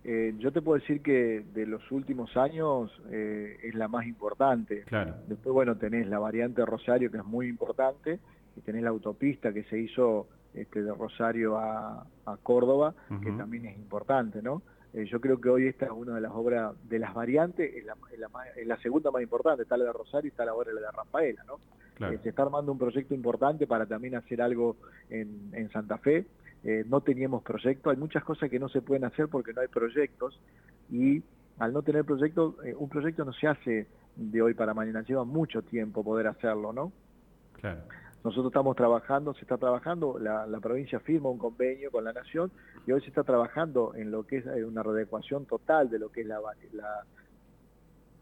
yo 0.04 0.52
te 0.52 0.64
puedo 0.64 0.80
decir 0.80 1.02
que 1.02 1.44
de 1.54 1.68
los 1.68 1.92
últimos 1.92 2.36
años 2.36 2.92
es 3.12 3.76
la 3.76 3.88
más 3.88 4.08
importante. 4.08 4.82
Claro. 4.88 5.14
Después, 5.28 5.54
bueno, 5.54 5.78
tenés 5.78 6.08
la 6.08 6.18
variante 6.18 6.66
Rosario 6.66 7.12
que 7.12 7.18
es 7.18 7.24
muy 7.24 7.48
importante 7.48 8.18
y 8.58 8.62
tenés 8.62 8.82
la 8.82 8.90
autopista 8.90 9.54
que 9.54 9.64
se 9.66 9.78
hizo 9.78 10.28
este, 10.54 10.84
de 10.84 10.94
Rosario 10.94 11.58
a, 11.58 12.06
Córdoba, 12.44 12.96
que 13.22 13.32
también 13.32 13.66
es 13.66 13.78
importante, 13.78 14.42
¿no? 14.42 14.62
Eh, 14.94 15.06
yo 15.06 15.22
creo 15.22 15.40
que 15.40 15.50
hoy 15.50 15.68
esta 15.68 15.86
es 15.86 15.92
una 15.92 16.16
de 16.16 16.22
las 16.22 16.32
obras 16.34 16.74
de 16.90 17.00
las 17.00 17.14
variantes, 17.14 17.74
es 17.76 17.86
la, 18.66 18.78
segunda 18.78 19.10
más 19.12 19.22
importante, 19.22 19.64
está 19.64 19.78
la 19.78 19.86
de 19.86 19.94
Rosario 19.94 20.28
y 20.28 20.32
está 20.32 20.44
la 20.44 20.54
obra 20.54 20.74
la 20.74 20.82
de 20.82 20.92
Rafaela, 20.92 21.44
¿no? 21.46 21.60
Eh, 22.08 22.20
se 22.24 22.30
está 22.30 22.44
armando 22.44 22.72
un 22.72 22.80
proyecto 22.80 23.14
importante 23.14 23.68
para 23.68 23.86
también 23.86 24.16
hacer 24.16 24.42
algo 24.42 24.76
en, 25.10 25.70
Santa 25.72 25.98
Fe. 26.00 26.26
Eh, 26.64 26.84
no 26.88 27.02
teníamos 27.02 27.44
proyecto, 27.44 27.90
hay 27.90 27.98
muchas 27.98 28.24
cosas 28.24 28.50
que 28.50 28.60
no 28.60 28.70
se 28.70 28.82
pueden 28.82 29.06
hacer 29.06 29.28
porque 29.28 29.54
no 29.54 29.62
hay 29.62 29.68
proyectos 29.68 30.40
y 30.90 31.24
al 31.60 31.74
no 31.74 31.84
tener 31.84 32.04
proyecto, 32.04 32.56
un 32.78 32.90
proyecto 32.90 33.24
no 33.24 33.34
se 33.34 33.48
hace 33.48 33.88
de 34.16 34.42
hoy 34.42 34.54
para 34.54 34.74
mañana, 34.74 35.04
lleva 35.04 35.24
mucho 35.24 35.62
tiempo 35.62 36.04
poder 36.04 36.28
hacerlo, 36.28 36.74
¿no? 36.74 36.92
Claro. 37.54 37.82
Nosotros 38.24 38.52
estamos 38.52 38.76
trabajando, 38.76 39.34
se 39.34 39.42
está 39.42 39.58
trabajando, 39.58 40.20
la, 40.20 40.46
provincia 40.62 41.00
firma 41.00 41.30
un 41.30 41.40
convenio 41.40 41.90
con 41.90 42.04
la 42.04 42.14
Nación 42.14 42.52
y 42.86 42.92
hoy 42.92 43.02
se 43.02 43.08
está 43.08 43.24
trabajando 43.24 43.94
en 43.96 44.12
lo 44.12 44.28
que 44.28 44.38
es 44.38 44.46
eh, 44.46 44.64
una 44.64 44.84
readecuación 44.84 45.46
total 45.46 45.90
de 45.90 45.98
lo 45.98 46.12
que 46.12 46.22
es 46.22 46.28
la, 46.28 46.40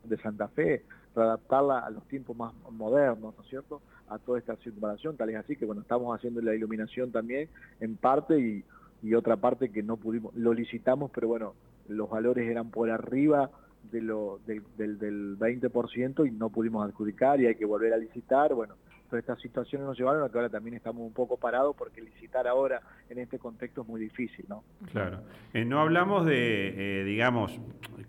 de 0.05 0.17
Santa 0.17 0.47
Fe, 0.47 0.83
para 1.13 1.27
adaptarla 1.27 1.79
a 1.79 1.89
los 1.89 2.07
tiempos 2.07 2.37
más 2.37 2.53
modernos, 2.71 3.35
¿no 3.35 3.43
es 3.43 3.49
cierto?, 3.49 3.81
a 4.07 4.17
toda 4.17 4.39
esta 4.39 4.55
circunvalación, 4.55 5.17
tal 5.17 5.29
es 5.29 5.35
así 5.35 5.55
que, 5.55 5.65
bueno, 5.65 5.81
estamos 5.81 6.15
haciendo 6.17 6.41
la 6.41 6.55
iluminación 6.55 7.11
también 7.11 7.49
en 7.79 7.95
parte 7.97 8.39
y, 8.39 8.63
y 9.03 9.13
otra 9.13 9.35
parte 9.35 9.69
que 9.69 9.83
no 9.83 9.97
pudimos, 9.97 10.33
lo 10.33 10.53
licitamos, 10.53 11.11
pero 11.13 11.27
bueno, 11.27 11.53
los 11.89 12.09
valores 12.09 12.49
eran 12.49 12.71
por 12.71 12.89
arriba 12.89 13.51
de 13.91 14.01
lo, 14.01 14.39
del, 14.45 14.63
del, 14.77 14.97
del 14.97 15.37
20% 15.37 16.27
y 16.27 16.31
no 16.31 16.49
pudimos 16.49 16.87
adjudicar 16.87 17.39
y 17.41 17.47
hay 17.47 17.55
que 17.55 17.65
volver 17.65 17.93
a 17.93 17.97
licitar. 17.97 18.53
Bueno, 18.53 18.75
pero 19.09 19.19
estas 19.19 19.39
situaciones 19.41 19.87
nos 19.87 19.97
llevaron 19.97 20.23
a 20.23 20.29
que 20.29 20.37
ahora 20.37 20.49
también 20.49 20.75
estamos 20.75 21.01
un 21.01 21.13
poco 21.13 21.37
parados 21.37 21.75
porque 21.75 22.01
licitar 22.01 22.47
ahora 22.47 22.81
en 23.09 23.17
este 23.17 23.39
contexto 23.39 23.81
es 23.81 23.87
muy 23.87 23.99
difícil, 23.99 24.45
¿no? 24.47 24.63
Claro. 24.91 25.21
Eh, 25.53 25.65
no 25.65 25.79
hablamos 25.79 26.25
de, 26.25 27.01
eh, 27.01 27.03
digamos, 27.03 27.59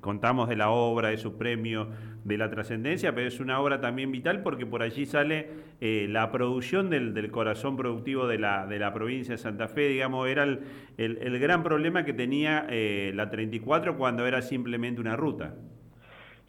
contamos 0.00 0.48
de 0.48 0.56
la 0.56 0.70
obra, 0.70 1.08
de 1.08 1.16
su 1.16 1.38
premio, 1.38 1.88
de 2.24 2.36
la 2.36 2.50
trascendencia, 2.50 3.14
pero 3.14 3.28
es 3.28 3.40
una 3.40 3.60
obra 3.60 3.80
también 3.80 4.12
vital 4.12 4.42
porque 4.42 4.66
por 4.66 4.82
allí 4.82 5.06
sale 5.06 5.48
eh, 5.80 6.06
la 6.08 6.30
producción 6.30 6.90
del, 6.90 7.14
del, 7.14 7.30
corazón 7.30 7.76
productivo 7.76 8.26
de 8.26 8.38
la, 8.38 8.66
de 8.66 8.78
la 8.78 8.92
provincia 8.92 9.32
de 9.32 9.38
Santa 9.38 9.68
Fe, 9.68 9.88
digamos, 9.88 10.28
era 10.28 10.42
el, 10.42 10.60
el, 10.98 11.18
el 11.18 11.38
gran 11.38 11.62
problema 11.62 12.04
que 12.04 12.12
tenía 12.12 12.66
la 13.14 13.30
34 13.30 13.96
cuando 13.96 14.26
era 14.26 14.42
simplemente 14.42 15.00
una 15.00 15.16
ruta. 15.16 15.54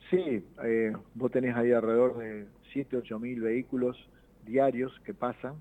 Sí, 0.09 0.43
vos 1.13 1.31
tenés 1.31 1.55
ahí 1.55 1.71
alrededor 1.71 2.17
de 2.17 2.45
7, 2.73 2.97
8 2.97 3.19
mil 3.19 3.39
vehículos 3.41 3.97
diarios 4.45 4.99
que 5.05 5.13
pasan 5.13 5.55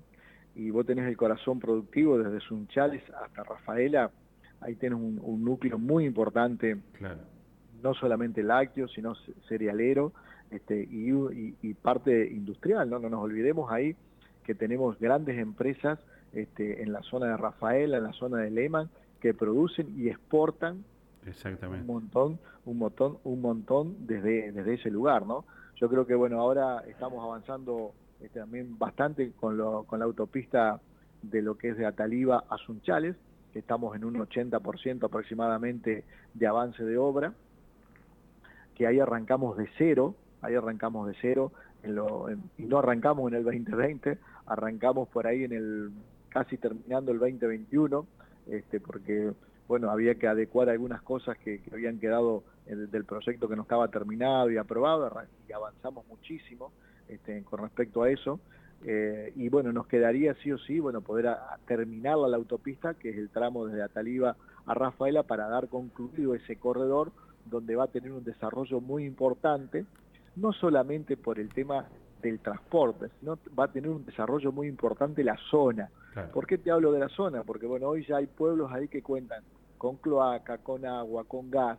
y 0.55 0.69
vos 0.69 0.85
tenés 0.85 1.07
el 1.07 1.17
corazón 1.17 1.59
productivo 1.59 2.17
desde 2.17 2.39
Sunchales 2.41 3.03
hasta 3.23 3.43
Rafaela, 3.43 4.11
ahí 4.59 4.75
tenés 4.75 4.99
un, 4.99 5.43
núcleo 5.43 5.77
muy 5.79 6.05
importante, 6.05 6.77
no 7.81 7.93
solamente 7.93 8.43
lácteo, 8.43 8.87
sino 8.87 9.15
cerealero 9.47 10.13
este, 10.51 10.87
y, 10.89 11.73
parte 11.75 12.27
industrial, 12.27 12.89
¿no? 12.89 12.99
no 12.99 13.09
nos 13.09 13.23
olvidemos 13.23 13.71
ahí 13.71 13.95
que 14.43 14.53
tenemos 14.55 14.99
grandes 14.99 15.37
empresas 15.37 15.99
este, 16.33 16.83
en 16.83 16.91
la 16.91 17.01
zona 17.03 17.27
de 17.27 17.37
Rafaela, 17.37 17.97
en 17.97 18.03
la 18.03 18.13
zona 18.13 18.39
de 18.39 18.51
Lehman, 18.51 18.89
que 19.19 19.33
producen 19.33 19.87
y 19.97 20.09
exportan 20.09 20.83
Exactamente. 21.25 21.81
un 21.81 21.87
montón, 21.87 22.39
un 22.65 22.77
montón, 22.77 23.17
un 23.23 23.41
montón 23.41 24.07
desde, 24.07 24.51
desde 24.51 24.73
ese 24.73 24.89
lugar, 24.89 25.25
¿no? 25.25 25.45
Yo 25.75 25.89
creo 25.89 26.05
que 26.05 26.15
bueno, 26.15 26.39
ahora 26.39 26.83
estamos 26.87 27.23
avanzando 27.23 27.93
este, 28.23 28.39
también 28.39 28.77
bastante 28.77 29.31
con, 29.39 29.57
lo, 29.57 29.83
con 29.83 29.99
la 29.99 30.05
autopista 30.05 30.79
de 31.21 31.41
lo 31.41 31.57
que 31.57 31.69
es 31.69 31.77
de 31.77 31.85
Ataliba 31.85 32.43
a 32.49 32.57
Sunchales, 32.57 33.15
que 33.53 33.59
estamos 33.59 33.95
en 33.95 34.05
un 34.05 34.15
80% 34.15 35.03
aproximadamente 35.05 36.03
de 36.33 36.47
avance 36.47 36.83
de 36.83 36.97
obra, 36.97 37.33
que 38.75 38.87
ahí 38.87 38.99
arrancamos 38.99 39.57
de 39.57 39.69
cero, 39.77 40.15
ahí 40.41 40.55
arrancamos 40.55 41.07
de 41.07 41.15
cero, 41.21 41.51
en 41.83 41.95
lo, 41.95 42.27
y 42.57 42.63
no 42.63 42.79
arrancamos 42.79 43.31
en 43.31 43.39
el 43.39 43.43
2020, 43.43 44.17
arrancamos 44.45 45.09
por 45.09 45.27
ahí 45.27 45.43
en 45.43 45.51
el 45.51 45.91
casi 46.29 46.57
terminando 46.57 47.11
el 47.11 47.19
2021, 47.19 48.05
este, 48.47 48.79
porque 48.79 49.33
bueno, 49.67 49.89
había 49.89 50.15
que 50.15 50.27
adecuar 50.27 50.69
algunas 50.69 51.01
cosas 51.01 51.37
que, 51.37 51.61
habían 51.71 51.99
quedado 51.99 52.43
del 52.65 53.05
proyecto 53.05 53.47
que 53.47 53.55
no 53.55 53.63
estaba 53.63 53.87
terminado 53.89 54.49
y 54.51 54.57
aprobado, 54.57 55.09
y 55.47 55.51
avanzamos 55.51 56.05
muchísimo. 56.07 56.71
Este, 57.11 57.43
con 57.43 57.59
respecto 57.59 58.03
a 58.03 58.09
eso. 58.09 58.39
Eh, 58.85 59.33
y 59.35 59.49
bueno, 59.49 59.73
nos 59.73 59.85
quedaría 59.85 60.33
sí 60.35 60.51
o 60.51 60.57
sí, 60.57 60.79
bueno, 60.79 61.01
poder 61.01 61.35
terminar 61.67 62.17
la 62.17 62.37
autopista, 62.37 62.93
que 62.93 63.09
es 63.09 63.17
el 63.17 63.29
tramo 63.29 63.67
desde 63.67 63.83
Ataliba 63.83 64.37
a 64.65 64.73
Rafaela, 64.73 65.23
para 65.23 65.49
dar 65.49 65.67
concluido 65.67 66.33
ese 66.33 66.55
corredor 66.55 67.11
donde 67.45 67.75
va 67.75 67.83
a 67.83 67.87
tener 67.87 68.13
un 68.13 68.23
desarrollo 68.23 68.79
muy 68.79 69.03
importante, 69.03 69.85
no 70.37 70.53
solamente 70.53 71.17
por 71.17 71.37
el 71.37 71.49
tema 71.49 71.85
del 72.21 72.39
transporte, 72.39 73.09
sino 73.19 73.37
va 73.59 73.65
a 73.65 73.71
tener 73.71 73.89
un 73.89 74.05
desarrollo 74.05 74.53
muy 74.53 74.67
importante 74.67 75.23
la 75.23 75.37
zona. 75.49 75.89
¿Por 76.33 76.47
qué 76.47 76.57
te 76.57 76.71
hablo 76.71 76.93
de 76.93 76.99
la 76.99 77.09
zona? 77.09 77.43
Porque 77.43 77.65
bueno, 77.65 77.87
hoy 77.87 78.05
ya 78.05 78.17
hay 78.17 78.27
pueblos 78.27 78.71
ahí 78.71 78.87
que 78.87 79.01
cuentan 79.01 79.43
con 79.77 79.97
cloaca, 79.97 80.59
con 80.59 80.85
agua, 80.85 81.25
con 81.25 81.51
gas, 81.51 81.77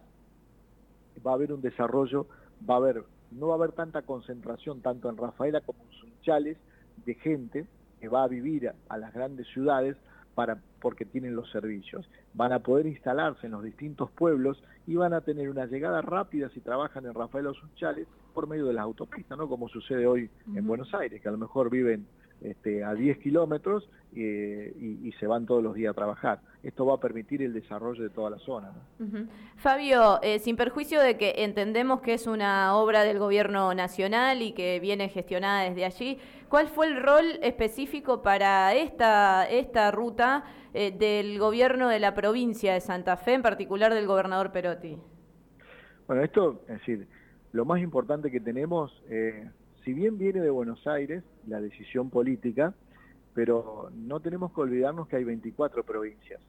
va 1.26 1.30
a 1.30 1.34
haber 1.34 1.52
un 1.52 1.62
desarrollo, 1.62 2.26
va 2.68 2.74
a 2.74 2.78
haber 2.78 3.04
no 3.34 3.48
va 3.48 3.54
a 3.54 3.56
haber 3.56 3.72
tanta 3.72 4.02
concentración 4.02 4.80
tanto 4.80 5.08
en 5.08 5.16
Rafaela 5.16 5.60
como 5.60 5.84
en 5.84 5.92
Sunchales 5.92 6.58
de 7.04 7.14
gente 7.14 7.66
que 8.00 8.08
va 8.08 8.24
a 8.24 8.28
vivir 8.28 8.72
a, 8.88 8.98
las 8.98 9.12
grandes 9.12 9.46
ciudades 9.48 9.96
para, 10.34 10.60
porque 10.80 11.04
tienen 11.04 11.36
los 11.36 11.50
servicios. 11.50 12.08
Van 12.34 12.52
a 12.52 12.60
poder 12.60 12.86
instalarse 12.86 13.46
en 13.46 13.52
los 13.52 13.62
distintos 13.62 14.10
pueblos 14.10 14.62
y 14.86 14.96
van 14.96 15.12
a 15.12 15.20
tener 15.20 15.48
una 15.48 15.66
llegada 15.66 16.02
rápida 16.02 16.48
si 16.50 16.60
trabajan 16.60 17.06
en 17.06 17.14
Rafaela 17.14 17.50
o 17.50 17.54
Sunchales 17.54 18.08
por 18.34 18.48
medio 18.48 18.66
de 18.66 18.72
las 18.72 18.82
autopistas, 18.82 19.38
¿no? 19.38 19.48
Como 19.48 19.68
sucede 19.68 20.06
hoy 20.06 20.30
en 20.54 20.66
Buenos 20.66 20.92
Aires, 20.94 21.20
que 21.20 21.28
a 21.28 21.32
lo 21.32 21.38
mejor 21.38 21.70
viven 21.70 22.06
este, 22.44 22.84
a 22.84 22.94
10 22.94 23.18
kilómetros 23.18 23.88
eh, 24.14 24.74
y, 24.78 25.12
se 25.12 25.26
van 25.26 25.46
todos 25.46 25.62
los 25.62 25.74
días 25.74 25.92
a 25.92 25.94
trabajar. 25.94 26.40
Esto 26.62 26.84
va 26.84 26.94
a 26.94 27.00
permitir 27.00 27.42
el 27.42 27.52
desarrollo 27.52 28.02
de 28.02 28.10
toda 28.10 28.30
la 28.30 28.38
zona. 28.38 28.72
Fabio, 29.56 30.20
eh, 30.22 30.38
sin 30.38 30.56
perjuicio 30.56 31.00
de 31.00 31.16
que 31.16 31.34
entendemos 31.38 32.00
que 32.00 32.14
es 32.14 32.26
una 32.26 32.76
obra 32.76 33.04
del 33.04 33.18
gobierno 33.18 33.72
nacional 33.74 34.42
y 34.42 34.52
que 34.52 34.80
viene 34.80 35.08
gestionada 35.08 35.62
desde 35.62 35.84
allí, 35.84 36.18
¿cuál 36.48 36.68
fue 36.68 36.86
el 36.88 37.02
rol 37.02 37.24
específico 37.42 38.22
para 38.22 38.74
esta, 38.74 39.48
esta 39.48 39.90
ruta 39.90 40.44
eh, 40.74 40.90
del 40.90 41.38
gobierno 41.38 41.88
de 41.88 42.00
la 42.00 42.14
provincia 42.14 42.74
de 42.74 42.80
Santa 42.80 43.16
Fe, 43.16 43.34
en 43.34 43.42
particular 43.42 43.94
del 43.94 44.06
gobernador 44.06 44.52
Perotti? 44.52 44.98
Bueno, 46.06 46.22
esto, 46.22 46.62
es 46.68 46.78
decir, 46.80 47.06
lo 47.52 47.64
más 47.64 47.80
importante 47.80 48.30
que 48.30 48.40
tenemos 48.40 48.92
si 49.84 49.92
bien 49.92 50.18
viene 50.18 50.40
de 50.40 50.50
Buenos 50.50 50.86
Aires 50.86 51.24
la 51.46 51.60
decisión 51.60 52.10
política, 52.10 52.74
pero 53.34 53.90
no 53.94 54.20
tenemos 54.20 54.52
que 54.52 54.60
olvidarnos 54.60 55.08
que 55.08 55.16
hay 55.16 55.24
24 55.24 55.84
provincias. 55.84 56.40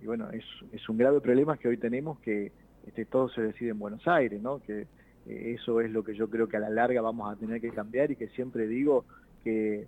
Y 0.00 0.06
bueno, 0.06 0.30
es, 0.30 0.44
es 0.72 0.88
un 0.88 0.96
grave 0.98 1.20
problema 1.20 1.56
que 1.56 1.68
hoy 1.68 1.76
tenemos 1.76 2.18
que 2.20 2.52
este, 2.86 3.04
todo 3.04 3.28
se 3.28 3.42
decide 3.42 3.70
en 3.70 3.78
Buenos 3.78 4.06
Aires, 4.08 4.42
¿no? 4.42 4.60
Que 4.60 4.86
eh, 5.26 5.54
eso 5.54 5.80
es 5.80 5.90
lo 5.90 6.02
que 6.02 6.14
yo 6.14 6.28
creo 6.28 6.48
que 6.48 6.56
a 6.56 6.60
la 6.60 6.70
larga 6.70 7.00
vamos 7.00 7.32
a 7.32 7.36
tener 7.36 7.60
que 7.60 7.70
cambiar 7.70 8.10
y 8.10 8.16
que 8.16 8.28
siempre 8.28 8.66
digo 8.66 9.04
que 9.44 9.86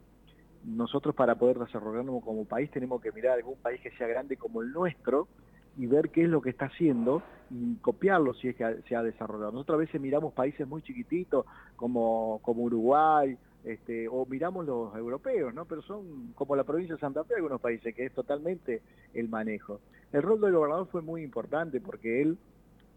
nosotros 0.65 1.15
para 1.15 1.35
poder 1.35 1.59
desarrollarnos 1.59 2.23
como 2.23 2.45
país 2.45 2.71
tenemos 2.71 3.03
que 3.03 3.13
mirar 3.13 3.33
algún 3.33 3.57
país 3.57 3.81
que 3.81 3.91
sea 3.93 4.07
grande 4.07 4.37
como 4.37 4.63
el 4.63 4.73
nuestro 4.73 5.29
y 5.77 5.87
ver 5.87 6.11
qué 6.11 6.25
es 6.25 6.29
lo 6.29 6.41
que 6.41 6.51
está 6.51 6.67
haciendo 6.67 7.23
y 7.51 7.77
copiarlo 7.77 8.35
si 8.35 8.49
es 8.49 8.57
que 8.57 8.83
se 8.89 8.97
ha 8.97 9.03
desarrollado. 9.03 9.53
Nosotros 9.53 9.77
a 9.77 9.79
veces 9.79 10.01
miramos 10.01 10.33
países 10.33 10.67
muy 10.67 10.83
chiquititos 10.83 11.45
como, 11.77 12.41
como 12.43 12.63
Uruguay, 12.63 13.37
este, 13.65 14.09
o 14.09 14.27
miramos 14.27 14.67
los 14.67 14.95
europeos, 14.95 15.55
¿no? 15.55 15.65
Pero 15.65 15.83
son 15.83 16.33
como 16.35 16.55
la 16.55 16.65
provincia 16.65 16.95
de 16.95 17.01
Santa 17.01 17.25
Fe, 17.25 17.35
algunos 17.37 17.61
países, 17.61 17.95
que 17.95 18.07
es 18.07 18.13
totalmente 18.13 18.83
el 19.15 19.29
manejo. 19.29 19.81
El 20.13 20.23
rol 20.23 20.41
del 20.41 20.53
gobernador 20.53 20.89
fue 20.89 21.03
muy 21.03 21.23
importante 21.23 21.81
porque 21.81 22.23
él 22.23 22.39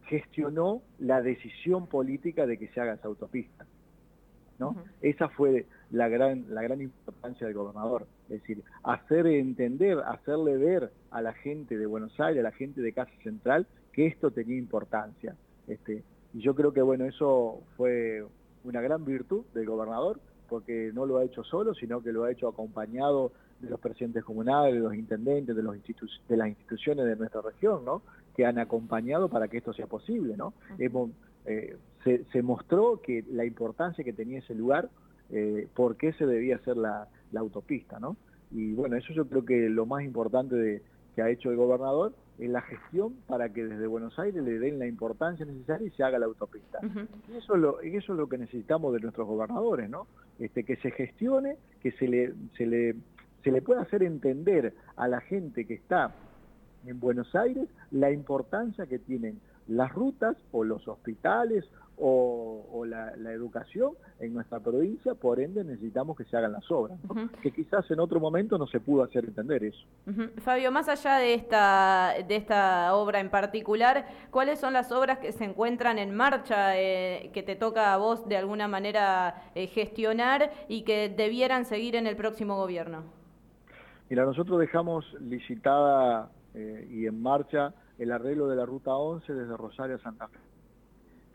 gestionó 0.07 0.81
la 0.99 1.21
decisión 1.21 1.87
política 1.87 2.45
de 2.45 2.57
que 2.57 2.67
se 2.69 2.81
haga 2.81 2.93
esa 2.93 3.07
autopista. 3.07 3.65
¿no? 4.59 4.75
Esa 5.01 5.29
fue 5.29 5.65
la 5.91 6.07
gran, 6.07 6.45
la 6.49 6.61
gran 6.63 6.81
importancia 6.81 7.47
del 7.47 7.55
gobernador, 7.55 8.07
es 8.29 8.41
decir, 8.41 8.63
hacer 8.83 9.27
entender, 9.27 9.99
hacerle 9.99 10.57
ver 10.57 10.91
a 11.11 11.21
la 11.21 11.33
gente 11.33 11.77
de 11.77 11.85
Buenos 11.85 12.19
Aires, 12.19 12.41
a 12.41 12.49
la 12.49 12.51
gente 12.51 12.81
de 12.81 12.93
Casa 12.93 13.11
Central, 13.23 13.67
que 13.93 14.07
esto 14.07 14.31
tenía 14.31 14.57
importancia. 14.57 15.35
Este, 15.67 16.03
y 16.33 16.41
yo 16.41 16.55
creo 16.55 16.73
que 16.73 16.81
bueno, 16.81 17.05
eso 17.05 17.61
fue 17.75 18.25
una 18.63 18.81
gran 18.81 19.05
virtud 19.05 19.45
del 19.53 19.65
gobernador, 19.65 20.19
porque 20.49 20.91
no 20.93 21.05
lo 21.05 21.17
ha 21.17 21.23
hecho 21.23 21.43
solo, 21.43 21.73
sino 21.73 22.01
que 22.01 22.11
lo 22.11 22.23
ha 22.23 22.31
hecho 22.31 22.47
acompañado 22.47 23.31
de 23.59 23.69
los 23.69 23.79
presidentes 23.79 24.23
comunales, 24.23 24.75
de 24.75 24.79
los 24.79 24.95
intendentes, 24.95 25.55
de, 25.55 25.63
los 25.63 25.75
de 25.75 26.37
las 26.37 26.47
instituciones 26.47 27.05
de 27.05 27.15
nuestra 27.15 27.41
región, 27.41 27.83
¿no? 27.85 28.01
que 28.35 28.45
han 28.45 28.59
acompañado 28.59 29.29
para 29.29 29.47
que 29.47 29.57
esto 29.57 29.73
sea 29.73 29.87
posible. 29.87 30.37
¿no? 30.37 30.53
Hemos, 30.77 31.09
eh, 31.45 31.75
se, 32.03 32.41
mostró 32.41 33.01
que 33.01 33.25
la 33.31 33.45
importancia 33.45 34.03
que 34.03 34.13
tenía 34.13 34.39
ese 34.39 34.53
lugar, 34.53 34.89
eh, 35.31 35.67
por 35.73 35.97
qué 35.97 36.13
se 36.13 36.25
debía 36.25 36.57
hacer 36.57 36.77
la, 36.77 37.07
autopista, 37.35 37.99
¿no? 37.99 38.17
Y 38.51 38.73
bueno, 38.73 38.95
eso 38.95 39.13
yo 39.13 39.27
creo 39.27 39.45
que 39.45 39.69
lo 39.69 39.85
más 39.85 40.03
importante 40.03 40.55
de, 40.55 40.81
que 41.15 41.21
ha 41.21 41.29
hecho 41.29 41.49
el 41.49 41.57
gobernador 41.57 42.13
es 42.37 42.49
la 42.49 42.61
gestión 42.61 43.15
para 43.27 43.49
que 43.49 43.65
desde 43.65 43.87
Buenos 43.87 44.17
Aires 44.19 44.43
le 44.43 44.59
den 44.59 44.77
la 44.77 44.85
importancia 44.85 45.45
necesaria 45.45 45.87
y 45.87 45.91
se 45.91 46.03
haga 46.03 46.19
la 46.19 46.27
autopista. 46.27 46.79
y 47.27 47.37
eso, 47.37 47.55
es 47.55 47.59
lo, 47.59 47.81
eso 47.81 48.13
es 48.13 48.19
lo 48.19 48.29
que 48.29 48.37
necesitamos 48.37 48.93
de 48.93 48.99
nuestros 48.99 49.27
gobernadores, 49.27 49.89
¿no? 49.89 50.05
Este, 50.37 50.63
que 50.63 50.75
se 50.77 50.91
gestione, 50.91 51.57
que 51.81 51.91
se 51.93 52.07
le, 52.07 52.33
se 52.55 52.67
le, 52.67 52.95
se 53.43 53.51
le 53.51 53.61
pueda 53.63 53.81
hacer 53.81 54.03
entender 54.03 54.75
a 54.95 55.07
la 55.07 55.21
gente 55.21 55.65
que 55.65 55.73
está 55.73 56.13
en 56.85 56.99
Buenos 56.99 57.35
Aires 57.35 57.67
la 57.89 58.11
importancia 58.11 58.85
que 58.85 58.99
tienen 58.99 59.39
las 59.67 59.91
rutas 59.91 60.37
o 60.51 60.63
los 60.63 60.87
hospitales 60.87 61.65
o, 61.99 62.85
la, 62.85 63.31
educación 63.31 63.93
en 64.19 64.33
nuestra 64.33 64.59
provincia, 64.59 65.13
por 65.13 65.39
ende 65.39 65.63
necesitamos 65.63 66.15
que 66.17 66.23
se 66.25 66.37
hagan 66.37 66.53
las 66.53 66.69
obras, 66.71 66.97
que 67.41 67.51
quizás 67.51 67.89
en 67.91 67.99
otro 67.99 68.19
momento 68.19 68.57
no 68.57 68.65
se 68.67 68.79
pudo 68.79 69.03
hacer 69.03 69.25
entender 69.25 69.63
eso. 69.63 69.85
Fabio, 70.41 70.71
más 70.71 70.87
allá 70.87 71.17
de 71.17 71.33
esta, 71.33 72.13
de 72.27 72.35
esta 72.35 72.95
obra 72.95 73.19
en 73.19 73.29
particular, 73.29 74.07
¿cuáles 74.31 74.59
son 74.59 74.73
las 74.73 74.91
obras 74.91 75.19
que 75.19 75.31
se 75.31 75.43
encuentran 75.43 75.99
en 75.99 76.15
marcha, 76.15 76.79
eh, 76.79 77.29
que 77.33 77.43
te 77.43 77.55
toca 77.55 77.93
a 77.93 77.97
vos 77.97 78.27
de 78.27 78.37
alguna 78.37 78.67
manera 78.67 79.51
eh, 79.55 79.67
gestionar 79.67 80.51
y 80.67 80.83
que 80.83 81.09
debieran 81.09 81.65
seguir 81.65 81.95
en 81.95 82.07
el 82.07 82.15
próximo 82.15 82.55
gobierno? 82.55 83.03
Mira, 84.09 84.23
nosotros 84.23 84.59
dejamos 84.59 85.05
licitada 85.19 86.31
eh, 86.53 86.87
y 86.89 87.05
en 87.05 87.21
marcha 87.21 87.73
el 87.97 88.11
arreglo 88.11 88.47
de 88.47 88.55
la 88.55 88.65
Ruta 88.65 88.95
11 88.95 89.33
desde 89.33 89.57
Rosario 89.57 89.97
a 89.97 89.99
Santa 89.99 90.27
Fe. 90.27 90.46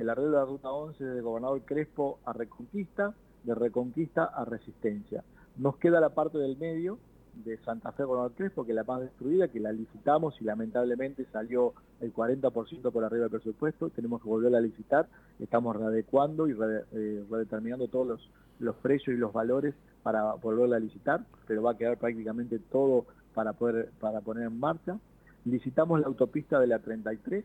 El 0.03 0.11
arreglo 0.11 0.33
de 0.33 0.37
la 0.39 0.45
Ruta 0.45 0.71
11 0.71 1.05
de 1.05 1.21
Gobernador 1.21 1.63
Crespo 1.63 2.19
a 2.25 2.33
Reconquista, 2.33 3.15
de 3.45 3.55
Reconquista 3.55 4.25
a 4.25 4.45
Resistencia. 4.45 5.23
Nos 5.57 5.77
queda 5.77 6.01
la 6.01 6.11
parte 6.11 6.39
del 6.39 6.57
medio 6.57 6.99
de 7.45 7.57
Santa 7.59 7.93
Fe 7.93 8.03
Gobernador 8.03 8.33
Crespo, 8.33 8.65
que 8.65 8.73
es 8.73 8.77
la 8.77 8.85
más 8.85 9.01
destruida, 9.01 9.49
que 9.49 9.61
la 9.61 9.73
licitamos 9.73 10.35
y 10.41 10.45
lamentablemente 10.45 11.25
salió 11.33 11.73
el 12.01 12.13
40% 12.13 12.91
por 12.91 13.05
arriba 13.05 13.23
del 13.23 13.31
presupuesto, 13.31 13.91
tenemos 13.91 14.21
que 14.21 14.29
volverla 14.29 14.59
a 14.59 14.61
licitar, 14.61 15.07
estamos 15.39 15.77
readecuando 15.77 16.49
y 16.49 16.53
eh, 16.53 17.25
redeterminando 17.31 17.87
todos 17.87 18.07
los, 18.07 18.31
los 18.59 18.75
precios 18.77 19.17
y 19.17 19.21
los 19.21 19.33
valores 19.33 19.75
para 20.03 20.35
volverla 20.35 20.77
a 20.77 20.81
licitar, 20.81 21.25
pero 21.47 21.63
va 21.63 21.73
a 21.73 21.77
quedar 21.77 21.97
prácticamente 21.97 22.59
todo 22.59 23.07
para, 23.35 23.53
poder, 23.53 23.91
para 24.01 24.21
poner 24.21 24.49
en 24.49 24.59
marcha. 24.59 24.99
Licitamos 25.45 26.01
la 26.01 26.09
autopista 26.09 26.59
de 26.59 26.67
la 26.67 26.81
33, 26.81 27.45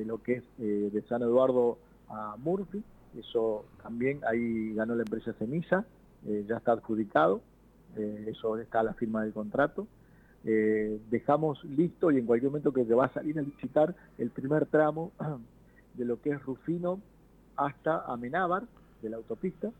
de 0.00 0.06
lo 0.06 0.22
que 0.22 0.36
es 0.36 0.44
eh, 0.58 0.88
de 0.90 1.02
San 1.02 1.20
Eduardo 1.22 1.78
a 2.08 2.36
Murphy, 2.38 2.82
eso 3.18 3.66
también 3.82 4.20
ahí 4.26 4.72
ganó 4.74 4.94
la 4.94 5.02
empresa 5.02 5.34
Ceniza, 5.34 5.84
eh, 6.26 6.44
ya 6.48 6.56
está 6.56 6.72
adjudicado, 6.72 7.42
eh, 7.96 8.28
eso 8.28 8.56
está 8.56 8.82
la 8.82 8.94
firma 8.94 9.22
del 9.22 9.32
contrato. 9.32 9.86
dejamos 10.42 11.62
listo 11.64 12.10
y 12.10 12.16
en 12.16 12.24
cualquier 12.24 12.50
momento 12.50 12.72
que 12.72 12.86
se 12.86 12.94
va 12.94 13.06
a 13.06 13.12
salir 13.12 13.38
a 13.38 13.42
licitar 13.42 13.94
el 14.16 14.30
primer 14.30 14.64
tramo 14.64 15.12
de 15.98 16.04
lo 16.06 16.18
que 16.22 16.30
es 16.30 16.42
Rufino 16.42 16.98
hasta 17.56 18.06
Amenábar, 18.06 18.64
de 19.02 19.10
la 19.10 19.18
autopista, 19.18 19.70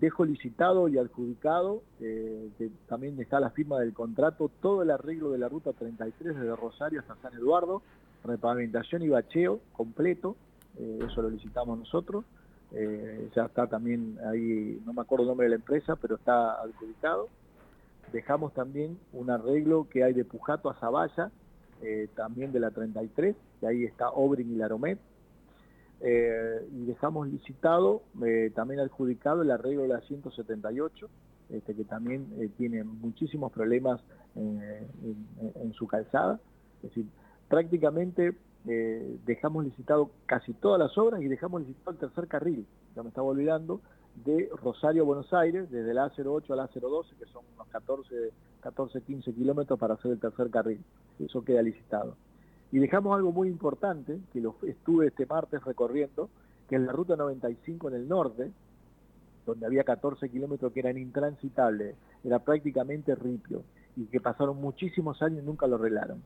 dejo 0.00 0.24
licitado 0.24 0.88
y 0.88 0.98
adjudicado, 0.98 1.82
también 2.88 3.20
está 3.20 3.38
la 3.38 3.50
firma 3.50 3.78
del 3.78 3.92
contrato, 3.92 4.50
todo 4.60 4.82
el 4.82 4.90
arreglo 4.90 5.30
de 5.30 5.38
la 5.38 5.48
ruta 5.48 5.72
33 5.72 6.34
desde 6.34 6.56
Rosario 6.56 7.00
hasta 7.00 7.14
San 7.22 7.34
Eduardo, 7.34 7.82
repavimentación 8.26 9.02
y 9.02 9.08
bacheo 9.08 9.60
completo, 9.72 10.36
eh, 10.78 10.98
eso 11.06 11.22
lo 11.22 11.30
licitamos 11.30 11.78
nosotros, 11.78 12.24
eh, 12.72 13.28
ya 13.34 13.46
está 13.46 13.66
también 13.66 14.18
ahí, 14.30 14.80
no 14.84 14.92
me 14.92 15.02
acuerdo 15.02 15.24
el 15.24 15.28
nombre 15.28 15.46
de 15.46 15.50
la 15.50 15.56
empresa, 15.56 15.96
pero 15.96 16.16
está 16.16 16.60
adjudicado. 16.60 17.28
Dejamos 18.12 18.52
también 18.54 18.98
un 19.12 19.30
arreglo 19.30 19.88
que 19.88 20.04
hay 20.04 20.12
de 20.12 20.24
Pujato 20.24 20.70
a 20.70 20.74
Zavalla, 20.74 21.30
también 22.14 22.52
de 22.52 22.60
la 22.60 22.70
33, 22.70 23.36
que 23.60 23.66
ahí 23.66 23.84
está 23.84 24.08
Obrin 24.10 24.50
y 24.50 24.56
Laromet, 24.56 24.98
eh, 26.00 26.68
y 26.72 26.84
dejamos 26.84 27.26
licitado, 27.28 28.02
eh, 28.24 28.52
también 28.54 28.80
adjudicado 28.80 29.42
el 29.42 29.50
arreglo 29.50 29.82
de 29.82 29.88
la 29.88 30.00
178, 30.02 31.08
este, 31.48 31.74
que 31.74 31.84
también 31.84 32.26
eh, 32.38 32.50
tiene 32.58 32.84
muchísimos 32.84 33.50
problemas 33.52 34.00
en, 34.34 35.72
su 35.72 35.86
calzada. 35.86 36.38
Es 36.82 36.90
decir, 36.90 37.06
prácticamente 37.48 38.36
dejamos 39.24 39.64
licitado 39.64 40.10
casi 40.26 40.52
todas 40.54 40.80
las 40.80 40.96
obras 40.98 41.22
y 41.22 41.28
dejamos 41.28 41.60
licitado 41.60 41.92
el 41.92 41.98
tercer 41.98 42.26
carril, 42.26 42.66
ya 42.94 43.02
me 43.02 43.10
estaba 43.10 43.28
olvidando, 43.28 43.80
de 44.24 44.48
Rosario 44.62 45.02
a 45.02 45.06
Buenos 45.06 45.32
Aires, 45.32 45.70
desde 45.70 45.92
la 45.92 46.10
A08 46.10 46.50
a 46.50 46.56
la 46.56 46.70
A012, 46.70 47.16
que 47.18 47.26
son 47.26 47.44
unos 47.54 47.68
14, 47.68 48.32
14 48.60 49.02
15 49.02 49.32
kilómetros 49.34 49.78
para 49.78 49.94
hacer 49.94 50.12
el 50.12 50.18
tercer 50.18 50.50
carril. 50.50 50.82
Eso 51.18 51.44
queda 51.44 51.62
licitado. 51.62 52.16
Y 52.72 52.78
dejamos 52.78 53.14
algo 53.14 53.30
muy 53.30 53.48
importante, 53.48 54.18
que 54.32 54.40
lo 54.40 54.56
estuve 54.66 55.08
este 55.08 55.26
martes 55.26 55.62
recorriendo, 55.64 56.30
que 56.68 56.76
es 56.76 56.82
la 56.82 56.92
ruta 56.92 57.14
95 57.14 57.88
en 57.88 57.94
el 57.94 58.08
norte, 58.08 58.50
donde 59.44 59.66
había 59.66 59.84
14 59.84 60.28
kilómetros 60.30 60.72
que 60.72 60.80
eran 60.80 60.96
intransitables, 60.98 61.94
era 62.24 62.38
prácticamente 62.40 63.14
ripio, 63.14 63.62
y 63.96 64.06
que 64.06 64.20
pasaron 64.20 64.60
muchísimos 64.60 65.22
años 65.22 65.42
y 65.42 65.46
nunca 65.46 65.66
lo 65.66 65.76
arreglaron. 65.76 66.22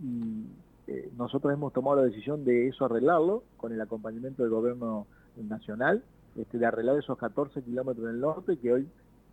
Y 0.00 0.46
eh, 0.86 1.10
nosotros 1.16 1.52
hemos 1.52 1.72
tomado 1.72 1.96
la 1.96 2.04
decisión 2.04 2.44
de 2.44 2.68
eso 2.68 2.84
arreglarlo, 2.84 3.44
con 3.56 3.72
el 3.72 3.80
acompañamiento 3.80 4.42
del 4.42 4.50
gobierno 4.50 5.06
nacional, 5.36 6.02
este, 6.36 6.58
de 6.58 6.66
arreglar 6.66 6.98
esos 6.98 7.18
14 7.18 7.62
kilómetros 7.62 8.06
en 8.06 8.14
el 8.14 8.20
norte, 8.20 8.56
que 8.56 8.72
hoy 8.72 8.88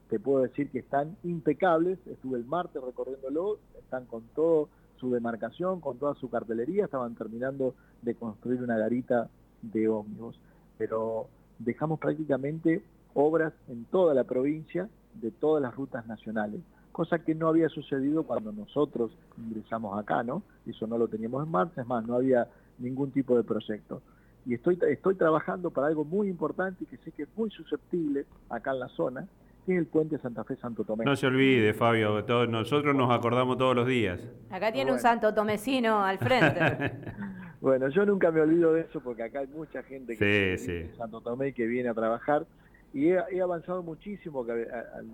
te 0.09 0.19
puedo 0.19 0.43
decir 0.43 0.69
que 0.69 0.79
están 0.79 1.15
impecables, 1.23 1.99
estuve 2.07 2.37
el 2.37 2.45
martes 2.45 2.81
recorriéndolo, 2.83 3.59
están 3.77 4.05
con 4.05 4.23
todo 4.35 4.69
su 4.97 5.11
demarcación, 5.11 5.79
con 5.79 5.97
toda 5.97 6.15
su 6.15 6.29
cartelería, 6.29 6.85
estaban 6.85 7.15
terminando 7.15 7.75
de 8.01 8.15
construir 8.15 8.61
una 8.61 8.77
garita 8.77 9.29
de 9.61 9.87
ómnibus. 9.87 10.37
Pero 10.77 11.27
dejamos 11.59 11.99
prácticamente 11.99 12.83
obras 13.13 13.53
en 13.67 13.85
toda 13.85 14.13
la 14.13 14.23
provincia 14.23 14.89
de 15.13 15.31
todas 15.31 15.61
las 15.61 15.75
rutas 15.75 16.05
nacionales, 16.07 16.61
cosa 16.91 17.19
que 17.19 17.35
no 17.35 17.47
había 17.47 17.69
sucedido 17.69 18.23
cuando 18.23 18.51
nosotros 18.51 19.11
ingresamos 19.37 19.97
acá, 19.99 20.23
¿no? 20.23 20.43
Eso 20.65 20.87
no 20.87 20.97
lo 20.97 21.07
teníamos 21.07 21.45
en 21.45 21.51
marcha, 21.51 21.81
es 21.81 21.87
más, 21.87 22.05
no 22.05 22.15
había 22.15 22.47
ningún 22.77 23.11
tipo 23.11 23.35
de 23.37 23.43
proyecto. 23.43 24.01
Y 24.45 24.53
estoy, 24.53 24.79
estoy 24.89 25.15
trabajando 25.15 25.69
para 25.69 25.87
algo 25.87 26.05
muy 26.05 26.27
importante 26.27 26.83
y 26.83 26.87
que 26.87 26.97
sé 26.97 27.11
que 27.11 27.23
es 27.23 27.29
muy 27.35 27.49
susceptible 27.51 28.25
acá 28.49 28.71
en 28.71 28.79
la 28.79 28.87
zona, 28.89 29.27
que 29.65 29.73
es 29.73 29.79
el 29.79 29.85
puente 29.85 30.17
Santa 30.17 30.43
Fe 30.43 30.55
Santo 30.55 30.83
Tomé. 30.83 31.05
No 31.05 31.15
se 31.15 31.27
olvide, 31.27 31.73
Fabio, 31.73 32.23
todos, 32.25 32.49
nosotros 32.49 32.95
nos 32.95 33.11
acordamos 33.11 33.57
todos 33.57 33.75
los 33.75 33.87
días. 33.87 34.19
Acá 34.49 34.71
tiene 34.71 34.91
un 34.91 34.99
Santo 34.99 35.33
Tomecino 35.33 36.03
al 36.03 36.17
frente. 36.17 36.59
bueno, 37.61 37.89
yo 37.89 38.05
nunca 38.05 38.31
me 38.31 38.41
olvido 38.41 38.73
de 38.73 38.81
eso 38.81 39.01
porque 39.01 39.23
acá 39.23 39.39
hay 39.39 39.47
mucha 39.47 39.83
gente 39.83 40.17
que 40.17 40.57
sí, 40.57 40.97
Santo 40.97 41.21
Tomé 41.21 41.53
que 41.53 41.67
viene 41.67 41.89
a 41.89 41.93
trabajar 41.93 42.45
y 42.93 43.09
he, 43.09 43.41
avanzado 43.41 43.83
muchísimo, 43.83 44.45
que 44.45 44.67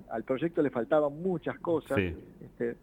al, 0.09 0.23
proyecto 0.23 0.61
le 0.61 0.69
faltaban 0.69 1.21
muchas 1.21 1.59
cosas. 1.59 1.97
Este, 1.97 2.77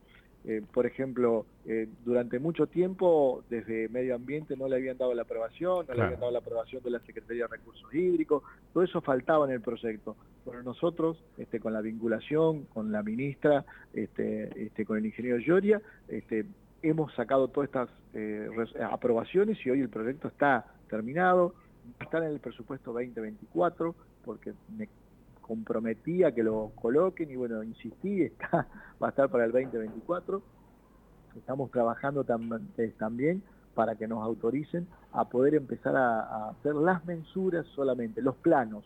eh, 0.44 0.60
por 0.72 0.86
ejemplo, 0.86 1.46
eh, 1.66 1.88
durante 2.04 2.40
mucho 2.40 2.66
tiempo 2.66 3.44
desde 3.48 3.88
Medio 3.88 4.16
Ambiente 4.16 4.56
no 4.56 4.66
le 4.66 4.74
habían 4.74 4.98
dado 4.98 5.14
la 5.14 5.22
aprobación, 5.22 5.86
no 5.86 5.94
le 5.94 6.02
habían 6.02 6.18
dado 6.18 6.32
la 6.32 6.40
aprobación 6.40 6.82
de 6.82 6.90
la 6.90 6.98
Secretaría 7.00 7.44
de 7.44 7.56
Recursos 7.56 7.94
Hídricos, 7.94 8.42
todo 8.72 8.82
eso 8.82 9.00
faltaba 9.00 9.46
en 9.46 9.52
el 9.52 9.60
proyecto. 9.60 10.16
Pero 10.44 10.62
nosotros, 10.64 11.22
este, 11.38 11.60
con 11.60 11.72
la 11.72 11.80
vinculación, 11.80 12.64
con 12.64 12.90
la 12.90 13.04
ministra, 13.04 13.64
este, 13.92 14.66
este, 14.66 14.84
con 14.84 14.98
el 14.98 15.06
ingeniero 15.06 15.38
Lloria, 15.38 15.80
este, 16.08 16.44
hemos 16.82 17.14
sacado 17.14 17.46
todas 17.46 17.68
estas 17.68 17.88
eh, 18.14 18.48
aprobaciones 18.90 19.64
y 19.64 19.70
hoy 19.70 19.80
el 19.80 19.88
proyecto 19.88 20.26
está 20.26 20.66
terminado, 20.90 21.54
está 22.00 22.18
en 22.18 22.24
el 22.24 22.40
presupuesto 22.40 22.92
2024, 22.92 23.94
porque 24.24 24.54
me 24.76 24.88
comprometía 25.40 26.32
que 26.32 26.42
lo 26.42 26.72
coloquen 26.76 27.30
y 27.30 27.36
bueno, 27.36 27.62
insistí, 27.62 28.22
está, 28.22 28.66
va 29.02 29.08
a 29.08 29.10
estar 29.10 29.28
para 29.28 29.44
el 29.44 29.52
2024. 29.52 30.42
Estamos 31.36 31.70
trabajando 31.70 32.24
eh, 32.76 32.94
también 32.98 33.42
para 33.74 33.96
que 33.96 34.06
nos 34.06 34.22
autoricen 34.22 34.86
a 35.12 35.28
poder 35.28 35.54
empezar 35.54 35.96
a, 35.96 36.50
hacer 36.50 36.74
las 36.74 37.04
mensuras 37.04 37.66
solamente, 37.74 38.22
los 38.22 38.36
planos 38.36 38.84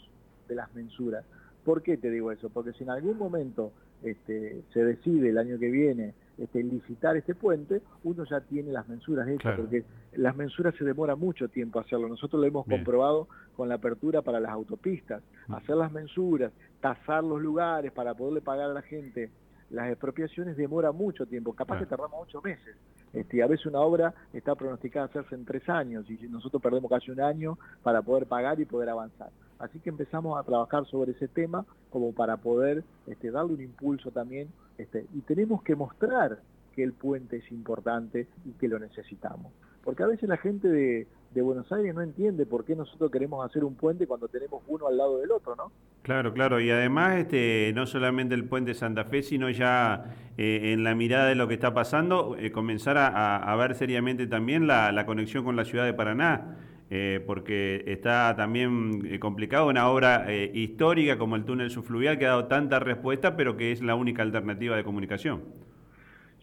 de 0.48 0.54
las 0.54 0.72
mensuras. 0.74 1.24
¿Por 1.64 1.82
qué 1.82 1.96
te 1.96 2.10
digo 2.10 2.30
eso? 2.30 2.48
Porque 2.50 2.72
si 2.72 2.84
en 2.84 2.90
algún 2.90 3.18
momento 3.18 3.72
este, 4.02 4.62
se 4.72 4.84
decide 4.84 5.30
el 5.30 5.38
año 5.38 5.58
que 5.58 5.70
viene 5.70 6.14
este, 6.38 6.62
licitar 6.62 7.16
este 7.16 7.34
puente, 7.34 7.80
uno 8.04 8.24
ya 8.24 8.40
tiene 8.40 8.72
las 8.72 8.88
mensuras 8.88 9.28
hechas, 9.28 9.56
porque 9.56 9.84
las 10.14 10.36
mensuras 10.36 10.74
se 10.76 10.84
demora 10.84 11.16
mucho 11.16 11.48
tiempo 11.48 11.80
hacerlo. 11.80 12.08
Nosotros 12.08 12.40
lo 12.40 12.46
hemos 12.46 12.66
comprobado 12.66 13.28
con 13.56 13.68
la 13.68 13.76
apertura 13.76 14.22
para 14.22 14.40
las 14.40 14.50
autopistas. 14.50 15.22
Mm. 15.48 15.54
Hacer 15.54 15.76
las 15.76 15.92
mensuras, 15.92 16.52
tasar 16.80 17.24
los 17.24 17.40
lugares 17.40 17.92
para 17.92 18.14
poderle 18.14 18.40
pagar 18.40 18.70
a 18.70 18.74
la 18.74 18.82
gente 18.82 19.30
las 19.70 19.88
expropiaciones 19.88 20.56
demora 20.56 20.92
mucho 20.92 21.26
tiempo, 21.26 21.52
capaz 21.52 21.78
que 21.78 21.86
tardamos 21.86 22.20
ocho 22.22 22.40
meses. 22.40 22.76
Este, 23.12 23.42
a 23.42 23.46
veces 23.46 23.66
una 23.66 23.80
obra 23.80 24.14
está 24.32 24.54
pronosticada 24.54 25.06
a 25.06 25.08
hacerse 25.08 25.34
en 25.34 25.44
tres 25.44 25.68
años 25.68 26.08
y 26.08 26.16
nosotros 26.28 26.62
perdemos 26.62 26.90
casi 26.90 27.10
un 27.10 27.20
año 27.20 27.58
para 27.82 28.02
poder 28.02 28.26
pagar 28.26 28.60
y 28.60 28.64
poder 28.64 28.90
avanzar. 28.90 29.30
Así 29.58 29.78
que 29.80 29.90
empezamos 29.90 30.38
a 30.38 30.42
trabajar 30.42 30.86
sobre 30.86 31.12
ese 31.12 31.28
tema 31.28 31.64
como 31.90 32.12
para 32.12 32.36
poder 32.36 32.84
este, 33.06 33.30
darle 33.30 33.54
un 33.54 33.60
impulso 33.62 34.10
también 34.10 34.48
este, 34.78 35.06
y 35.14 35.20
tenemos 35.20 35.62
que 35.62 35.74
mostrar 35.74 36.40
que 36.74 36.82
el 36.82 36.92
puente 36.92 37.38
es 37.38 37.50
importante 37.50 38.28
y 38.44 38.50
que 38.52 38.68
lo 38.68 38.78
necesitamos. 38.78 39.52
Porque 39.82 40.02
a 40.02 40.06
veces 40.06 40.28
la 40.28 40.36
gente 40.36 40.68
de, 40.68 41.06
Buenos 41.40 41.70
Aires 41.70 41.94
no 41.94 42.00
entiende 42.00 42.46
por 42.46 42.64
qué 42.64 42.74
nosotros 42.74 43.10
queremos 43.10 43.44
hacer 43.44 43.62
un 43.62 43.74
puente 43.74 44.06
cuando 44.06 44.26
tenemos 44.26 44.62
uno 44.68 44.86
al 44.86 44.96
lado 44.96 45.18
del 45.18 45.30
otro, 45.30 45.54
¿no? 45.54 45.70
Claro, 46.02 46.32
claro. 46.32 46.60
Y 46.60 46.70
además, 46.70 47.18
este, 47.18 47.72
no 47.74 47.86
solamente 47.86 48.34
el 48.34 48.48
puente 48.48 48.72
Santa 48.72 49.04
Fe, 49.04 49.22
sino 49.22 49.50
ya 49.50 50.16
eh, 50.38 50.72
en 50.72 50.82
la 50.82 50.94
mirada 50.94 51.26
de 51.26 51.34
lo 51.34 51.46
que 51.46 51.52
está 51.52 51.74
pasando, 51.74 52.36
eh, 52.38 52.52
comenzar 52.52 52.96
a, 52.98 53.54
ver 53.56 53.74
seriamente 53.74 54.26
también 54.26 54.66
la, 54.66 55.04
conexión 55.04 55.44
con 55.44 55.56
la 55.56 55.66
ciudad 55.66 55.84
de 55.84 55.92
Paraná. 55.92 56.56
Eh, 56.88 57.20
porque 57.26 57.82
está 57.86 58.36
también 58.36 59.18
complicado 59.18 59.66
una 59.66 59.88
obra 59.88 60.32
histórica 60.32 61.18
como 61.18 61.34
el 61.34 61.44
túnel 61.44 61.70
subfluvial 61.70 62.16
que 62.16 62.26
ha 62.26 62.28
dado 62.28 62.46
tanta 62.46 62.78
respuesta, 62.78 63.36
pero 63.36 63.56
que 63.56 63.72
es 63.72 63.82
la 63.82 63.96
única 63.96 64.22
alternativa 64.22 64.76
de 64.76 64.84
comunicación. 64.84 65.42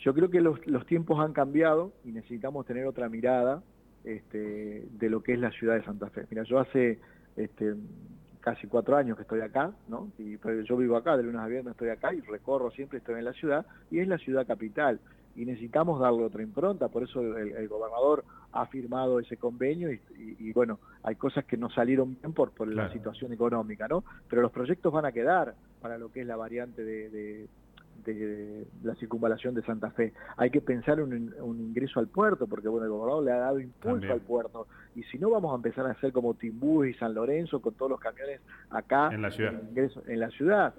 Yo 0.03 0.13
creo 0.13 0.29
que 0.29 0.41
los, 0.41 0.85
tiempos 0.85 1.19
han 1.21 1.31
cambiado 1.31 1.93
y 2.03 2.11
necesitamos 2.11 2.65
tener 2.65 2.85
otra 2.85 3.07
mirada 3.07 3.63
este, 4.03 4.85
de 4.91 5.09
lo 5.09 5.23
que 5.23 5.31
es 5.31 5.39
la 5.39 5.49
ciudad 5.51 5.75
de 5.75 5.83
Santa 5.85 6.09
Fe. 6.09 6.25
Mira, 6.29 6.43
yo 6.43 6.59
hace 6.59 6.99
este, 7.37 7.75
casi 8.41 8.67
cuatro 8.67 8.97
años 8.97 9.15
que 9.15 9.21
estoy 9.21 9.39
acá, 9.39 9.71
¿no? 9.87 10.11
Y, 10.17 10.37
yo 10.65 10.75
vivo 10.75 10.97
acá, 10.97 11.15
de 11.15 11.23
lunes 11.23 11.39
a 11.39 11.47
viernes 11.47 11.71
estoy 11.71 11.87
acá 11.87 12.13
y 12.13 12.19
recorro 12.19 12.69
siempre, 12.71 12.97
estoy 12.97 13.15
en 13.19 13.25
la 13.25 13.33
ciudad, 13.33 13.65
y 13.89 13.99
es 13.99 14.07
la 14.09 14.17
ciudad 14.17 14.45
capital. 14.45 14.99
Y 15.37 15.45
necesitamos 15.45 16.01
darle 16.01 16.25
otra 16.25 16.43
impronta, 16.43 16.89
por 16.89 17.03
eso 17.03 17.21
el, 17.21 17.67
gobernador 17.69 18.25
ha 18.53 18.67
firmado 18.67 19.19
ese 19.19 19.37
convenio 19.37 19.91
y, 19.91 20.53
bueno, 20.53 20.79
hay 21.01 21.15
cosas 21.15 21.43
que 21.45 21.57
no 21.57 21.69
salieron 21.69 22.17
bien 22.21 22.33
por, 22.33 22.51
por 22.51 22.67
la 22.67 22.91
situación 22.93 23.33
económica, 23.33 23.87
¿no? 23.87 24.03
Pero 24.29 24.41
los 24.41 24.51
proyectos 24.51 24.93
van 24.93 25.05
a 25.05 25.11
quedar 25.11 25.55
para 25.81 25.97
lo 25.97 26.11
que 26.11 26.21
es 26.21 26.27
la 26.27 26.35
variante 26.35 26.83
de, 26.83 27.47
la 28.83 28.95
circunvalación 28.95 29.55
de 29.55 29.63
Santa 29.63 29.89
Fe. 29.91 30.13
Hay 30.37 30.51
que 30.51 30.61
pensar 30.61 30.99
en 30.99 31.33
un, 31.41 31.59
ingreso 31.59 31.99
al 31.99 32.07
puerto, 32.07 32.47
porque 32.47 32.67
bueno, 32.67 32.85
el 32.85 32.91
gobernador 32.91 33.23
le 33.23 33.31
ha 33.31 33.37
dado 33.37 33.59
impulso 33.59 34.13
al 34.13 34.21
puerto. 34.21 34.67
Y 34.95 35.03
si 35.03 35.17
no, 35.17 35.31
vamos 35.31 35.51
a 35.51 35.55
empezar 35.55 35.87
a 35.87 35.91
hacer 35.91 36.11
como 36.11 36.35
Timbú 36.35 36.83
y 36.83 36.93
San 36.93 37.13
Lorenzo 37.15 37.59
con 37.59 37.73
todos 37.73 37.91
los 37.91 37.99
camiones 37.99 38.39
acá 38.69 39.09
en 39.11 39.21
la 39.23 39.31
ciudad. 39.31 39.53
En, 40.07 40.19
la 40.19 40.29
ciudad. 40.29 40.75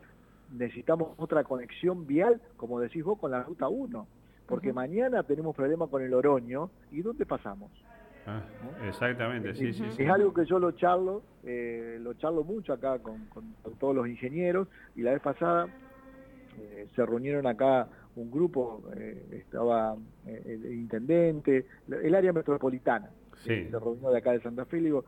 Necesitamos 0.53 1.15
otra 1.17 1.43
conexión 1.43 2.07
vial, 2.07 2.41
como 2.57 2.79
decís 2.79 3.03
vos, 3.03 3.19
con 3.19 3.33
la 3.33 3.43
Ruta 3.43 3.69
1. 3.69 4.07
Porque 4.47 4.73
mañana 4.73 5.23
tenemos 5.23 5.57
problemas 5.57 5.89
con 5.89 6.03
el 6.03 6.13
Oroño. 6.13 6.71
¿Y 6.91 7.03
dónde 7.03 7.25
pasamos? 7.27 7.71
Ah, 8.27 8.43
exactamente, 8.89 9.55
sí, 9.55 9.75
sí, 9.75 9.85
Es 9.99 10.09
algo 10.09 10.33
que 10.33 10.47
yo 10.47 10.59
lo 10.59 10.73
charlo, 10.73 11.23
eh, 11.43 11.99
lo 12.01 12.15
charlo 12.15 12.43
mucho 12.43 12.73
acá 12.73 12.99
con, 12.99 13.29
todos 13.79 13.95
los 13.95 14.09
ingenieros 14.09 14.67
y 14.97 15.03
la 15.03 15.13
vez 15.13 15.21
pasada 15.21 15.69
eh, 16.59 16.89
se 16.97 17.05
reunieron 17.05 17.47
acá 17.47 17.87
un 18.17 18.31
grupo, 18.31 18.83
eh, 18.97 19.43
estaba 19.47 19.95
el 20.25 20.73
intendente, 20.73 21.67
el 21.87 22.15
área 22.15 22.33
metropolitana, 22.33 23.11
se 23.45 23.69
reunió 23.71 24.11
de 24.11 24.19
acá 24.19 24.33
de 24.33 24.41
Santa 24.41 24.65
Fe 24.65 24.79
y 24.79 24.85
digo, 24.85 25.05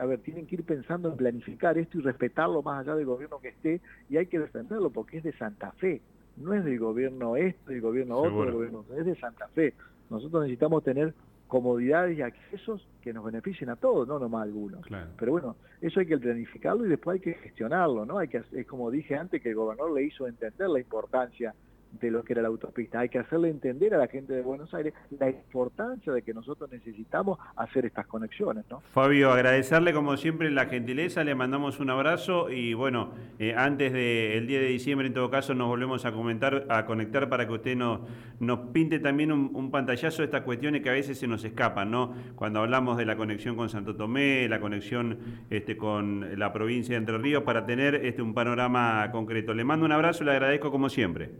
a 0.00 0.06
ver, 0.06 0.20
tienen 0.20 0.46
que 0.46 0.54
ir 0.54 0.64
pensando 0.64 1.10
en 1.10 1.16
planificar 1.18 1.76
esto 1.76 1.98
y 1.98 2.00
respetarlo 2.00 2.62
más 2.62 2.80
allá 2.80 2.94
del 2.94 3.04
gobierno 3.04 3.38
que 3.40 3.48
esté 3.48 3.82
y 4.08 4.16
hay 4.16 4.26
que 4.26 4.38
defenderlo 4.38 4.88
porque 4.88 5.18
es 5.18 5.24
de 5.24 5.32
Santa 5.32 5.72
Fe, 5.72 6.00
no 6.40 6.54
es 6.54 6.64
del 6.64 6.78
gobierno 6.78 7.36
este, 7.36 7.72
del 7.72 7.80
gobierno 7.80 8.18
otro, 8.18 8.44
del 8.44 8.52
gobierno, 8.52 8.84
es 8.96 9.04
de 9.04 9.14
Santa 9.16 9.48
Fe. 9.48 9.74
Nosotros 10.08 10.42
necesitamos 10.42 10.82
tener 10.82 11.14
comodidades 11.46 12.16
y 12.16 12.22
accesos 12.22 12.86
que 13.02 13.12
nos 13.12 13.24
beneficien 13.24 13.70
a 13.70 13.76
todos, 13.76 14.06
no 14.06 14.18
nomás 14.18 14.40
a 14.40 14.44
algunos. 14.44 14.86
Pero 15.18 15.32
bueno, 15.32 15.56
eso 15.80 16.00
hay 16.00 16.06
que 16.06 16.16
planificarlo 16.16 16.86
y 16.86 16.88
después 16.88 17.14
hay 17.14 17.20
que 17.20 17.34
gestionarlo, 17.34 18.06
¿no? 18.06 18.18
Hay 18.18 18.28
que, 18.28 18.42
es 18.52 18.66
como 18.66 18.90
dije 18.90 19.16
antes, 19.16 19.42
que 19.42 19.50
el 19.50 19.56
gobernador 19.56 19.92
le 19.92 20.04
hizo 20.04 20.26
entender 20.26 20.68
la 20.68 20.78
importancia 20.78 21.54
de 21.92 22.10
lo 22.10 22.22
que 22.22 22.32
era 22.32 22.42
la 22.42 22.48
autopista. 22.48 23.00
Hay 23.00 23.08
que 23.08 23.18
hacerle 23.18 23.48
entender 23.48 23.94
a 23.94 23.98
la 23.98 24.08
gente 24.08 24.32
de 24.32 24.42
Buenos 24.42 24.72
Aires 24.74 24.94
la 25.18 25.28
importancia 25.28 26.12
de 26.12 26.22
que 26.22 26.32
nosotros 26.34 26.70
necesitamos 26.70 27.38
hacer 27.56 27.86
estas 27.86 28.06
conexiones. 28.06 28.64
¿no? 28.70 28.80
Fabio, 28.92 29.32
agradecerle 29.32 29.92
como 29.92 30.16
siempre 30.16 30.50
la 30.50 30.66
gentileza, 30.66 31.24
le 31.24 31.34
mandamos 31.34 31.80
un 31.80 31.90
abrazo 31.90 32.50
y 32.50 32.74
bueno, 32.74 33.12
eh, 33.38 33.54
antes 33.56 33.92
del 33.92 34.46
día 34.46 34.60
de 34.60 34.66
diciembre 34.66 35.06
en 35.06 35.14
todo 35.14 35.30
caso 35.30 35.54
nos 35.54 35.68
volvemos 35.68 36.04
a 36.04 36.12
comentar, 36.12 36.66
a 36.68 36.86
conectar 36.86 37.28
para 37.28 37.46
que 37.46 37.52
usted 37.52 37.76
nos, 37.76 38.00
nos 38.38 38.70
pinte 38.70 38.98
también 38.98 39.32
un, 39.32 39.70
pantallazo 39.70 40.22
de 40.22 40.24
estas 40.24 40.42
cuestiones 40.42 40.82
que 40.82 40.90
a 40.90 40.92
veces 40.92 41.16
se 41.16 41.28
nos 41.28 41.44
escapan, 41.44 41.92
¿no? 41.92 42.12
Cuando 42.34 42.58
hablamos 42.60 42.96
de 42.96 43.06
la 43.06 43.16
conexión 43.16 43.54
con 43.54 43.68
Santo 43.68 43.94
Tomé, 43.94 44.48
la 44.48 44.58
conexión 44.58 45.18
este, 45.48 45.76
con 45.76 46.38
la 46.38 46.52
provincia 46.52 46.94
de 46.94 46.98
Entre 46.98 47.18
Ríos, 47.18 47.44
para 47.44 47.66
tener 47.66 47.94
este, 47.94 48.20
un 48.20 48.34
panorama 48.34 49.08
concreto. 49.12 49.54
Le 49.54 49.62
mando 49.62 49.86
un 49.86 49.92
abrazo 49.92 50.20
le 50.24 50.32
agradezco 50.32 50.70
como 50.70 50.88
siempre. 50.88 51.30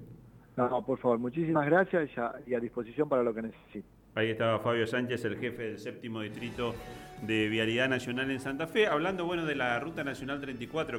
No, 0.69 0.85
por 0.85 0.99
favor, 0.99 1.19
muchísimas 1.19 1.67
gracias 1.67 2.11
y 2.47 2.55
a, 2.55 2.61
disposición 2.61 3.09
para 3.09 3.23
lo 3.23 3.33
que 3.33 3.43
necesite. 3.43 3.87
Ahí 4.15 4.31
estaba 4.31 4.59
Fabio 4.59 4.87
Sánchez, 4.87 5.25
el 5.25 5.39
jefe 5.39 5.63
del 5.63 5.79
séptimo 5.79 6.21
distrito 6.21 6.75
de 7.23 7.49
Vialidad 7.49 7.89
Nacional 7.89 8.31
en 8.31 8.41
Santa 8.41 8.67
Fe, 8.67 8.89
hablando 8.89 9.25
bueno 9.25 9.45
de 9.47 9.55
la 9.55 9.79
Ruta 9.79 10.03
Nacional 10.03 10.41
34 10.41 10.99